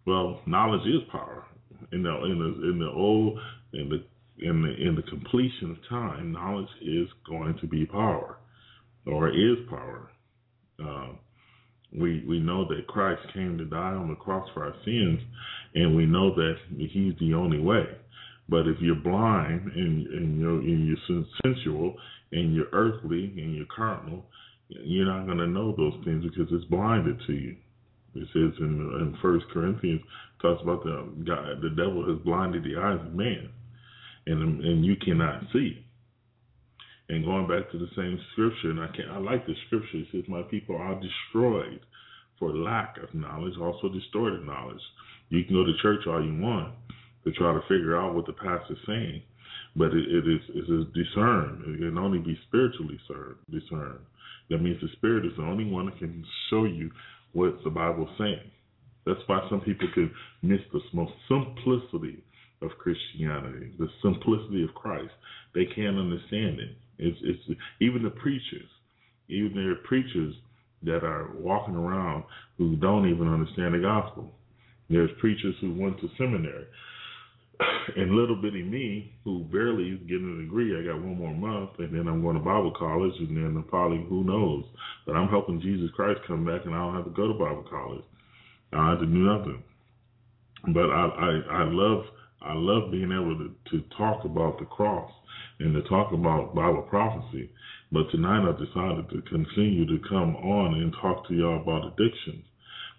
Well, 0.06 0.40
knowledge 0.46 0.86
is 0.86 1.02
power. 1.12 1.44
In 1.92 2.02
the 2.02 2.10
in 2.24 2.38
the 2.38 2.70
in 2.70 2.78
the 2.78 2.90
old 2.90 3.38
in 3.72 3.88
the 3.88 4.04
in 4.38 4.62
the 4.62 4.74
in 4.74 4.96
the 4.96 5.02
completion 5.02 5.70
of 5.70 5.88
time, 5.88 6.32
knowledge 6.32 6.68
is 6.82 7.08
going 7.28 7.56
to 7.60 7.66
be 7.66 7.86
power, 7.86 8.38
or 9.06 9.28
is 9.28 9.58
power. 9.68 10.10
Um, 10.80 11.18
we 11.92 12.24
we 12.26 12.40
know 12.40 12.66
that 12.68 12.86
Christ 12.88 13.22
came 13.32 13.56
to 13.58 13.64
die 13.64 13.94
on 13.94 14.08
the 14.08 14.16
cross 14.16 14.48
for 14.52 14.64
our 14.64 14.74
sins, 14.84 15.20
and 15.74 15.96
we 15.96 16.06
know 16.06 16.34
that 16.34 16.54
He's 16.76 17.14
the 17.20 17.34
only 17.34 17.60
way. 17.60 17.86
But 18.48 18.66
if 18.66 18.76
you're 18.80 18.96
blind 18.96 19.72
and 19.74 20.06
and 20.08 20.40
you're, 20.40 20.60
and 20.60 20.86
you're 20.86 21.24
sensual 21.44 21.94
and 22.32 22.54
you're 22.54 22.68
earthly 22.72 23.32
and 23.36 23.54
you're 23.54 23.66
carnal, 23.74 24.24
you're 24.68 25.06
not 25.06 25.26
going 25.26 25.38
to 25.38 25.46
know 25.46 25.74
those 25.76 25.94
things 26.04 26.24
because 26.24 26.48
it's 26.50 26.64
blinded 26.66 27.20
to 27.26 27.32
you. 27.32 27.56
It 28.14 28.28
says 28.32 28.58
in 28.60 28.80
in 29.00 29.16
First 29.22 29.46
Corinthians 29.52 30.02
talks 30.42 30.62
about 30.62 30.84
the 30.84 31.08
God, 31.24 31.62
the 31.62 31.70
devil 31.70 32.04
has 32.08 32.18
blinded 32.24 32.64
the 32.64 32.76
eyes 32.76 33.00
of 33.00 33.14
man, 33.14 33.50
and 34.26 34.64
and 34.64 34.84
you 34.84 34.96
cannot 34.96 35.42
see. 35.52 35.84
And 37.08 37.24
going 37.24 37.46
back 37.46 37.70
to 37.70 37.78
the 37.78 37.88
same 37.94 38.18
scripture, 38.32 38.70
and 38.70 38.80
I 38.80 38.88
can 38.88 39.10
I 39.10 39.18
like 39.18 39.46
the 39.46 39.54
scripture. 39.66 39.98
It 39.98 40.08
says, 40.12 40.24
"My 40.28 40.42
people 40.42 40.76
are 40.76 41.00
destroyed 41.00 41.80
for 42.38 42.56
lack 42.56 42.96
of 43.02 43.14
knowledge, 43.14 43.54
also 43.60 43.88
distorted 43.88 44.44
knowledge." 44.44 44.80
You 45.28 45.44
can 45.44 45.54
go 45.54 45.64
to 45.64 45.76
church 45.82 46.06
all 46.06 46.24
you 46.24 46.40
want 46.40 46.74
to 47.24 47.32
try 47.32 47.52
to 47.52 47.60
figure 47.62 47.96
out 47.96 48.14
what 48.14 48.26
the 48.26 48.32
pastor's 48.32 48.78
saying, 48.86 49.22
but 49.76 49.92
it, 49.92 50.04
it 50.08 50.28
is 50.28 50.40
it 50.54 50.70
is 50.70 50.86
discerned. 50.94 51.64
It 51.66 51.78
can 51.78 51.98
only 51.98 52.18
be 52.18 52.38
spiritually 52.48 52.98
discerned. 53.50 54.00
That 54.50 54.58
means 54.58 54.80
the 54.80 54.88
Spirit 54.96 55.24
is 55.24 55.32
the 55.36 55.44
only 55.44 55.64
one 55.64 55.86
that 55.86 55.98
can 55.98 56.24
show 56.50 56.64
you 56.64 56.90
what 57.32 57.62
the 57.64 57.70
Bible 57.70 58.04
is 58.04 58.18
saying. 58.18 58.50
That's 59.06 59.20
why 59.26 59.46
some 59.50 59.60
people 59.60 59.88
can 59.92 60.10
miss 60.42 60.60
the 60.72 60.80
most 60.92 61.12
simplicity 61.28 62.22
of 62.64 62.78
Christianity, 62.78 63.72
the 63.78 63.88
simplicity 64.02 64.64
of 64.64 64.74
Christ. 64.74 65.12
They 65.54 65.66
can't 65.66 65.98
understand 65.98 66.60
it. 66.60 66.76
It's, 66.98 67.18
it's 67.22 67.60
even 67.80 68.02
the 68.02 68.10
preachers, 68.10 68.68
even 69.28 69.52
there 69.54 69.72
are 69.72 69.86
preachers 69.86 70.34
that 70.82 71.04
are 71.04 71.30
walking 71.38 71.74
around 71.74 72.24
who 72.58 72.76
don't 72.76 73.08
even 73.08 73.32
understand 73.32 73.74
the 73.74 73.78
gospel. 73.78 74.32
There's 74.90 75.10
preachers 75.18 75.54
who 75.60 75.74
went 75.74 76.00
to 76.00 76.08
seminary 76.18 76.66
and 77.96 78.12
little 78.12 78.36
bitty 78.36 78.62
me, 78.62 79.12
who 79.24 79.44
barely 79.44 79.90
is 79.90 80.00
getting 80.08 80.38
a 80.38 80.42
degree, 80.42 80.78
I 80.78 80.84
got 80.84 81.00
one 81.00 81.16
more 81.16 81.34
month, 81.34 81.70
and 81.78 81.94
then 81.94 82.08
I'm 82.08 82.22
going 82.22 82.36
to 82.36 82.42
Bible 82.42 82.72
college, 82.76 83.14
and 83.18 83.36
then 83.36 83.64
probably 83.68 84.04
who 84.08 84.24
knows. 84.24 84.64
But 85.06 85.16
I'm 85.16 85.28
helping 85.28 85.60
Jesus 85.60 85.90
Christ 85.94 86.20
come 86.26 86.44
back, 86.44 86.64
and 86.64 86.74
I 86.74 86.78
don't 86.78 86.94
have 86.94 87.04
to 87.04 87.10
go 87.10 87.28
to 87.28 87.34
Bible 87.34 87.64
college. 87.68 88.04
I 88.72 88.90
have 88.90 89.00
to 89.00 89.06
do 89.06 89.12
nothing. 89.12 89.62
But 90.72 90.90
I, 90.90 91.06
I, 91.06 91.62
I 91.62 91.64
love, 91.64 92.04
I 92.44 92.54
love 92.54 92.92
being 92.92 93.12
able 93.12 93.36
to, 93.38 93.54
to 93.70 93.84
talk 93.96 94.24
about 94.24 94.58
the 94.58 94.66
cross 94.66 95.10
and 95.60 95.74
to 95.74 95.82
talk 95.88 96.12
about 96.12 96.54
Bible 96.54 96.86
prophecy. 96.90 97.50
But 97.92 98.10
tonight 98.10 98.48
I 98.48 98.52
decided 98.52 99.08
to 99.10 99.22
continue 99.30 99.86
to 99.86 100.08
come 100.08 100.36
on 100.36 100.74
and 100.74 100.94
talk 101.00 101.26
to 101.28 101.34
y'all 101.34 101.62
about 101.62 101.92
addictions 101.92 102.44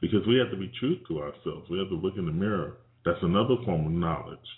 because 0.01 0.25
we 0.27 0.37
have 0.37 0.51
to 0.51 0.57
be 0.57 0.71
true 0.79 0.97
to 1.07 1.21
ourselves. 1.21 1.69
We 1.69 1.79
have 1.79 1.89
to 1.89 1.95
look 1.95 2.15
in 2.17 2.25
the 2.25 2.31
mirror 2.31 2.77
that's 3.05 3.21
another 3.21 3.55
form 3.63 3.85
of 3.85 3.91
knowledge. 3.91 4.49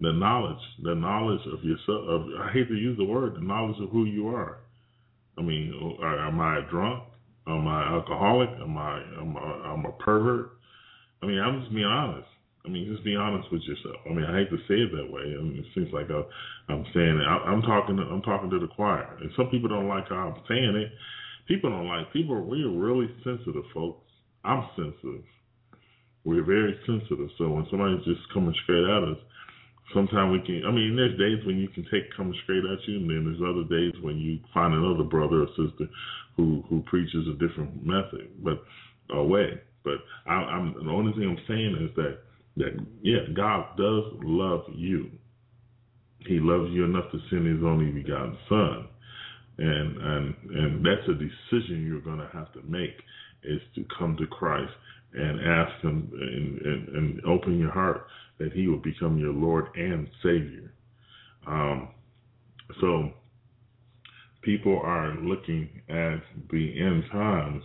The 0.00 0.12
knowledge, 0.12 0.62
the 0.82 0.94
knowledge 0.94 1.42
of 1.52 1.62
yourself. 1.62 2.08
Of, 2.08 2.22
I 2.40 2.52
hate 2.52 2.68
to 2.68 2.74
use 2.74 2.96
the 2.96 3.04
word, 3.04 3.34
the 3.34 3.40
knowledge 3.40 3.76
of 3.82 3.90
who 3.90 4.06
you 4.06 4.28
are. 4.28 4.58
I 5.36 5.42
mean, 5.42 5.74
am 6.02 6.40
I 6.40 6.58
a 6.58 6.70
drunk? 6.70 7.04
Am 7.46 7.68
I 7.68 7.92
alcoholic? 7.92 8.48
Am 8.60 8.76
I 8.76 9.02
am 9.20 9.36
I 9.36 9.72
am 9.72 9.84
a 9.84 9.92
pervert? 10.02 10.52
I 11.22 11.26
mean, 11.26 11.38
I'm 11.38 11.60
just 11.60 11.74
being 11.74 11.84
honest. 11.84 12.28
I 12.66 12.68
mean, 12.68 12.90
just 12.90 13.04
be 13.04 13.16
honest 13.16 13.50
with 13.52 13.62
yourself. 13.62 13.96
I 14.04 14.12
mean, 14.12 14.24
I 14.24 14.38
hate 14.38 14.50
to 14.50 14.58
say 14.68 14.82
it 14.82 14.90
that 14.92 15.10
way. 15.10 15.22
I 15.22 15.42
mean, 15.42 15.56
it 15.56 15.66
seems 15.74 15.92
like 15.92 16.10
I'm 16.10 16.84
saying 16.92 17.16
it. 17.16 17.26
I, 17.26 17.48
I'm 17.48 17.62
talking. 17.62 17.96
To, 17.96 18.02
I'm 18.02 18.22
talking 18.22 18.50
to 18.50 18.58
the 18.58 18.68
choir, 18.68 19.16
and 19.20 19.30
some 19.36 19.48
people 19.48 19.68
don't 19.68 19.88
like 19.88 20.08
how 20.08 20.34
I'm 20.34 20.42
saying 20.48 20.76
it. 20.76 20.92
People 21.46 21.70
don't 21.70 21.88
like. 21.88 22.12
People. 22.12 22.40
We're 22.42 22.68
really 22.68 23.08
sensitive, 23.24 23.64
folks. 23.72 24.04
I'm 24.44 24.68
sensitive. 24.76 25.24
We're 26.24 26.44
very 26.44 26.76
sensitive. 26.84 27.30
So 27.38 27.48
when 27.48 27.66
somebody's 27.70 28.04
just 28.04 28.20
coming 28.34 28.54
straight 28.64 28.84
at 28.84 29.02
us, 29.16 29.18
sometimes 29.94 30.32
we 30.32 30.44
can. 30.44 30.66
I 30.66 30.70
mean, 30.70 30.96
there's 30.96 31.16
days 31.16 31.44
when 31.46 31.56
you 31.56 31.68
can 31.68 31.86
take 31.90 32.14
coming 32.16 32.36
straight 32.44 32.64
at 32.64 32.84
you, 32.86 32.98
and 33.00 33.08
then 33.08 33.24
there's 33.24 33.40
other 33.40 33.64
days 33.64 33.94
when 34.02 34.18
you 34.18 34.40
find 34.52 34.74
another 34.74 35.04
brother 35.04 35.46
or 35.46 35.48
sister 35.56 35.88
who 36.36 36.62
who 36.68 36.82
preaches 36.82 37.26
a 37.28 37.38
different 37.38 37.84
method, 37.86 38.28
but 38.44 38.60
a 39.14 39.24
way. 39.24 39.60
But 39.84 40.04
I, 40.26 40.34
I'm 40.34 40.74
the 40.74 40.90
only 40.90 41.12
thing 41.12 41.24
I'm 41.24 41.44
saying 41.48 41.88
is 41.88 41.94
that 41.96 42.27
that 42.58 42.86
yeah, 43.02 43.20
God 43.34 43.76
does 43.76 44.04
love 44.22 44.64
you. 44.74 45.10
He 46.26 46.38
loves 46.40 46.70
you 46.72 46.84
enough 46.84 47.10
to 47.12 47.18
send 47.30 47.46
His 47.46 47.64
only 47.64 47.90
begotten 47.90 48.36
Son, 48.48 48.88
and 49.58 49.96
and 49.96 50.34
and 50.50 50.84
that's 50.84 51.08
a 51.08 51.14
decision 51.14 51.86
you're 51.86 52.00
going 52.00 52.18
to 52.18 52.30
have 52.32 52.52
to 52.52 52.62
make 52.62 52.96
is 53.44 53.60
to 53.76 53.84
come 53.96 54.16
to 54.16 54.26
Christ 54.26 54.72
and 55.14 55.40
ask 55.40 55.82
Him 55.82 56.10
and, 56.12 56.60
and, 56.60 56.88
and 56.88 57.24
open 57.24 57.58
your 57.58 57.70
heart 57.70 58.06
that 58.38 58.52
He 58.52 58.66
will 58.68 58.78
become 58.78 59.18
your 59.18 59.32
Lord 59.32 59.66
and 59.74 60.08
Savior. 60.22 60.72
Um, 61.46 61.88
so 62.80 63.10
people 64.42 64.80
are 64.84 65.16
looking 65.16 65.68
at 65.88 66.20
the 66.50 66.80
end 66.80 67.04
times 67.10 67.62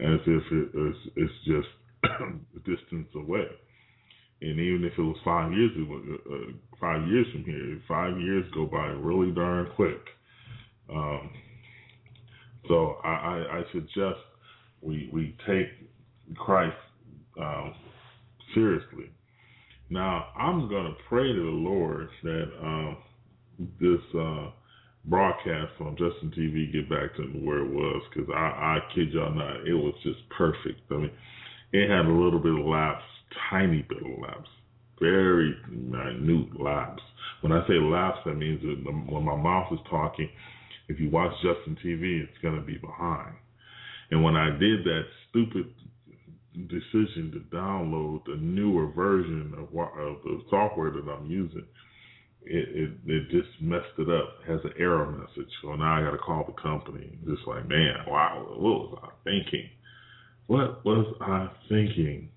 as 0.00 0.20
if 0.26 0.42
it 0.52 0.78
is, 0.78 0.96
it's 1.16 1.32
just 1.46 1.68
a 2.04 2.58
distance 2.58 3.08
away. 3.14 3.46
And 4.42 4.60
even 4.60 4.84
if 4.84 4.92
it 4.98 5.02
was 5.02 5.16
five 5.24 5.52
years, 5.52 5.70
uh, 5.78 6.52
five 6.80 7.08
years 7.08 7.26
from 7.32 7.44
here, 7.44 7.80
five 7.88 8.18
years 8.20 8.44
go 8.54 8.66
by 8.66 8.86
really 8.86 9.32
darn 9.32 9.68
quick. 9.74 10.00
Um, 10.90 11.30
so 12.68 12.98
I, 13.02 13.08
I, 13.08 13.58
I, 13.58 13.62
suggest 13.72 14.20
we 14.80 15.10
we 15.12 15.36
take 15.46 15.66
Christ 16.36 16.76
um, 17.40 17.74
seriously. 18.54 19.10
Now 19.90 20.26
I'm 20.38 20.68
to 20.68 20.94
pray 21.08 21.32
to 21.32 21.38
the 21.38 21.40
Lord 21.42 22.08
that 22.22 22.50
um, 22.62 22.96
this 23.80 24.00
uh, 24.18 24.50
broadcast 25.06 25.72
on 25.80 25.96
Justin 25.96 26.32
TV 26.36 26.72
get 26.72 26.88
back 26.90 27.14
to 27.16 27.22
where 27.44 27.58
it 27.58 27.70
was 27.70 28.02
because 28.12 28.28
I, 28.34 28.78
I 28.78 28.78
kid 28.94 29.12
y'all 29.12 29.34
not, 29.34 29.66
it 29.66 29.74
was 29.74 29.94
just 30.02 30.18
perfect. 30.36 30.80
I 30.90 30.94
mean, 30.94 31.10
it 31.72 31.88
had 31.88 32.06
a 32.06 32.12
little 32.12 32.40
bit 32.40 32.58
of 32.58 32.66
lapse, 32.66 33.02
tiny 33.50 33.82
bit 33.88 33.98
of 33.98 34.18
lapse, 34.20 34.48
very 35.00 35.54
minute 35.70 36.60
lapse. 36.60 37.02
When 37.40 37.52
I 37.52 37.66
say 37.66 37.74
lapse, 37.74 38.18
that 38.24 38.34
means 38.34 38.60
that 38.62 39.12
when 39.12 39.24
my 39.24 39.36
mouth 39.36 39.72
is 39.72 39.78
talking, 39.90 40.28
if 40.88 41.00
you 41.00 41.10
watch 41.10 41.32
Justin 41.42 41.76
TV, 41.84 42.22
it's 42.22 42.38
going 42.42 42.56
to 42.56 42.64
be 42.64 42.78
behind. 42.78 43.34
And 44.10 44.22
when 44.22 44.36
I 44.36 44.50
did 44.50 44.84
that 44.84 45.02
stupid 45.28 45.66
decision 46.68 47.32
to 47.32 47.56
download 47.56 48.24
the 48.24 48.36
newer 48.36 48.90
version 48.92 49.52
of, 49.54 49.64
of 49.64 50.22
the 50.22 50.40
software 50.48 50.90
that 50.90 51.08
I'm 51.10 51.26
using, 51.26 51.66
it, 52.42 52.68
it, 52.68 52.90
it 53.06 53.30
just 53.30 53.48
messed 53.60 53.98
it 53.98 54.08
up. 54.08 54.34
It 54.42 54.50
has 54.50 54.60
an 54.64 54.72
error 54.78 55.10
message. 55.10 55.50
So 55.62 55.74
now 55.74 55.98
I 55.98 56.02
got 56.02 56.12
to 56.12 56.18
call 56.18 56.44
the 56.46 56.60
company. 56.60 57.18
Just 57.26 57.46
like, 57.46 57.68
man, 57.68 57.96
wow, 58.06 58.46
what 58.48 58.60
was 58.60 58.98
I 59.02 59.08
thinking? 59.24 59.68
What 60.46 60.84
was 60.84 61.16
I 61.20 61.48
thinking? 61.68 62.30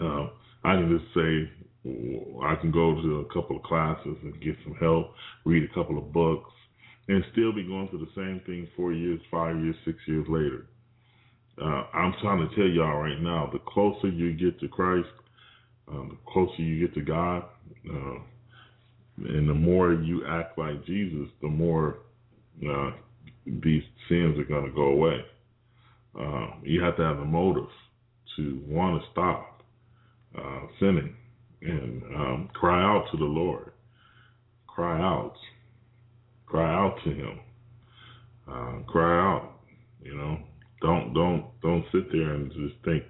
uh, 0.00 0.28
I 0.64 0.76
can 0.76 0.98
just 0.98 1.14
say 1.14 1.50
I 1.84 2.54
can 2.60 2.70
go 2.70 2.94
to 3.02 3.20
a 3.20 3.34
couple 3.34 3.56
of 3.56 3.62
classes 3.64 4.16
and 4.22 4.40
get 4.40 4.56
some 4.62 4.74
help, 4.74 5.14
read 5.44 5.68
a 5.68 5.74
couple 5.74 5.98
of 5.98 6.12
books, 6.12 6.50
and 7.08 7.24
still 7.32 7.52
be 7.52 7.64
going 7.64 7.88
through 7.88 8.06
the 8.06 8.12
same 8.14 8.40
thing 8.46 8.68
four 8.76 8.92
years, 8.92 9.20
five 9.30 9.56
years, 9.56 9.74
six 9.84 9.98
years 10.06 10.26
later. 10.28 10.66
Uh, 11.60 11.84
I'm 11.92 12.14
trying 12.22 12.48
to 12.48 12.54
tell 12.54 12.68
y'all 12.68 12.98
right 12.98 13.20
now, 13.20 13.50
the 13.52 13.58
closer 13.58 14.08
you 14.08 14.32
get 14.32 14.60
to 14.60 14.68
Christ, 14.68 15.08
um, 15.88 16.10
the 16.10 16.32
closer 16.32 16.62
you 16.62 16.86
get 16.86 16.94
to 16.94 17.02
God, 17.02 17.44
uh, 17.90 18.18
and 19.18 19.48
the 19.48 19.54
more 19.54 19.92
you 19.92 20.24
act 20.26 20.56
like 20.58 20.86
Jesus, 20.86 21.28
the 21.42 21.48
more 21.48 21.98
uh, 22.66 22.92
these 23.44 23.82
sins 24.08 24.38
are 24.38 24.44
going 24.44 24.64
to 24.66 24.72
go 24.72 24.84
away. 24.84 25.20
Uh, 26.18 26.46
you 26.62 26.80
have 26.82 26.96
to 26.96 27.02
have 27.02 27.18
a 27.18 27.24
motive 27.24 27.68
to 28.36 28.62
want 28.66 29.02
to 29.02 29.08
stop 29.10 29.62
uh, 30.38 30.60
sinning 30.78 31.14
and 31.64 32.02
um, 32.14 32.50
cry 32.54 32.82
out 32.82 33.06
to 33.10 33.16
the 33.16 33.24
Lord. 33.24 33.72
Cry 34.66 35.00
out. 35.00 35.34
Cry 36.46 36.72
out 36.72 36.96
to 37.04 37.10
Him. 37.10 37.40
Uh, 38.48 38.78
cry 38.86 39.18
out. 39.18 39.52
You 40.02 40.16
know, 40.16 40.38
don't 40.80 41.14
don't 41.14 41.46
don't 41.62 41.84
sit 41.92 42.10
there 42.10 42.34
and 42.34 42.50
just 42.52 42.74
think, 42.84 43.04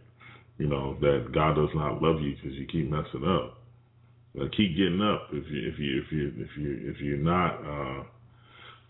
you 0.59 0.67
know, 0.67 0.97
that 1.01 1.33
God 1.33 1.57
does 1.57 1.71
not 1.75 2.03
love 2.03 2.21
you 2.21 2.35
because 2.35 2.57
you 2.57 2.67
keep 2.67 2.91
messing 2.91 3.25
up. 3.27 3.59
keep 4.57 4.77
getting 4.77 5.01
up. 5.03 5.29
If 5.33 5.51
you 5.51 5.69
if 5.69 5.79
you 5.79 6.03
if 6.03 6.13
you 6.13 6.33
if 6.37 6.57
you 6.57 6.91
if 6.91 7.01
you're 7.01 7.17
not 7.17 7.55
uh, 7.57 8.05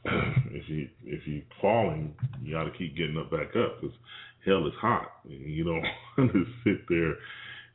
if 0.50 0.68
you 0.68 0.88
if 1.04 1.26
you 1.26 1.42
falling, 1.60 2.14
you 2.42 2.54
got 2.54 2.64
to 2.64 2.72
keep 2.76 2.96
getting 2.96 3.16
up 3.16 3.30
back 3.30 3.54
up 3.56 3.80
because 3.80 3.96
hell 4.44 4.66
is 4.66 4.74
hot. 4.80 5.12
You 5.28 5.64
don't 5.64 5.84
want 6.18 6.32
to 6.32 6.44
sit 6.64 6.88
there 6.88 7.14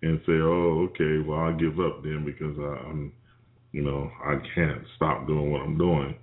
and 0.01 0.19
say, 0.25 0.33
"Oh, 0.33 0.87
okay, 0.89 1.27
well 1.27 1.39
I'll 1.39 1.57
give 1.57 1.79
up 1.79 2.03
then 2.03 2.23
because 2.25 2.57
I, 2.59 2.89
I'm, 2.89 3.11
you 3.71 3.83
know, 3.83 4.11
I 4.23 4.35
can't 4.55 4.83
stop 4.95 5.27
doing 5.27 5.51
what 5.51 5.61
I'm 5.61 5.77
doing." 5.77 6.15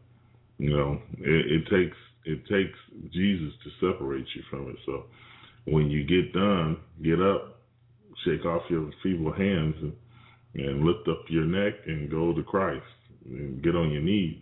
You 0.59 0.71
know, 0.71 0.99
it, 1.19 1.53
it 1.53 1.69
takes 1.69 1.97
it 2.25 2.41
takes 2.47 2.79
Jesus 3.13 3.53
to 3.65 3.93
separate 3.93 4.27
you 4.35 4.43
from 4.51 4.69
it. 4.71 4.77
So 4.87 5.05
when 5.67 5.91
you 5.91 6.05
get 6.05 6.33
done, 6.33 6.79
get 7.03 7.21
up, 7.21 7.61
shake 8.25 8.45
off 8.47 8.63
your 8.71 8.91
feeble 9.03 9.33
hands, 9.33 9.75
and, 9.83 9.93
and 10.55 10.85
lift 10.85 11.09
up 11.09 11.25
your 11.29 11.45
neck 11.45 11.75
and 11.87 12.11
go 12.11 12.33
to 12.33 12.43
Christ 12.43 12.85
and 13.27 13.63
get 13.63 13.75
on 13.75 13.91
your 13.91 14.03
knees 14.03 14.39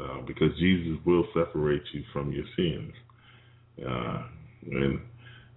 uh, 0.00 0.20
because 0.26 0.50
Jesus 0.58 0.98
will 1.04 1.26
separate 1.34 1.82
you 1.92 2.02
from 2.12 2.32
your 2.32 2.44
sins. 2.56 2.92
Uh, 3.86 4.22
and 4.70 5.00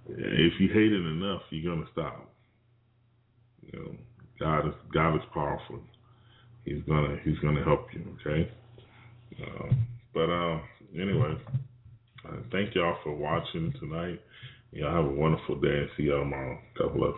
if 0.10 0.54
you 0.60 0.68
hate 0.68 0.92
it 0.92 1.06
enough, 1.06 1.42
you're 1.50 1.74
gonna 1.74 1.88
stop. 1.92 2.31
You 3.72 3.80
know, 3.80 3.96
God 4.40 4.68
is 4.68 4.74
God 4.94 5.16
is 5.16 5.22
powerful. 5.34 5.80
He's 6.66 6.82
gonna 6.88 7.18
He's 7.24 7.38
gonna 7.40 7.64
help 7.64 7.88
you. 7.94 8.18
Okay. 8.22 8.50
Uh, 9.42 9.74
but 10.14 10.30
uh, 10.30 10.60
anyway, 10.96 11.36
uh, 12.28 12.38
thank 12.52 12.76
y'all 12.76 12.98
for 13.04 13.16
watching 13.16 13.74
tonight. 13.80 14.20
Y'all 14.72 14.94
have 14.94 15.06
a 15.06 15.16
wonderful 15.16 15.56
day 15.56 15.68
and 15.68 15.90
see 15.98 16.04
y'all 16.04 16.20
tomorrow. 16.20 16.60
God 16.78 16.94
bless. 16.96 17.18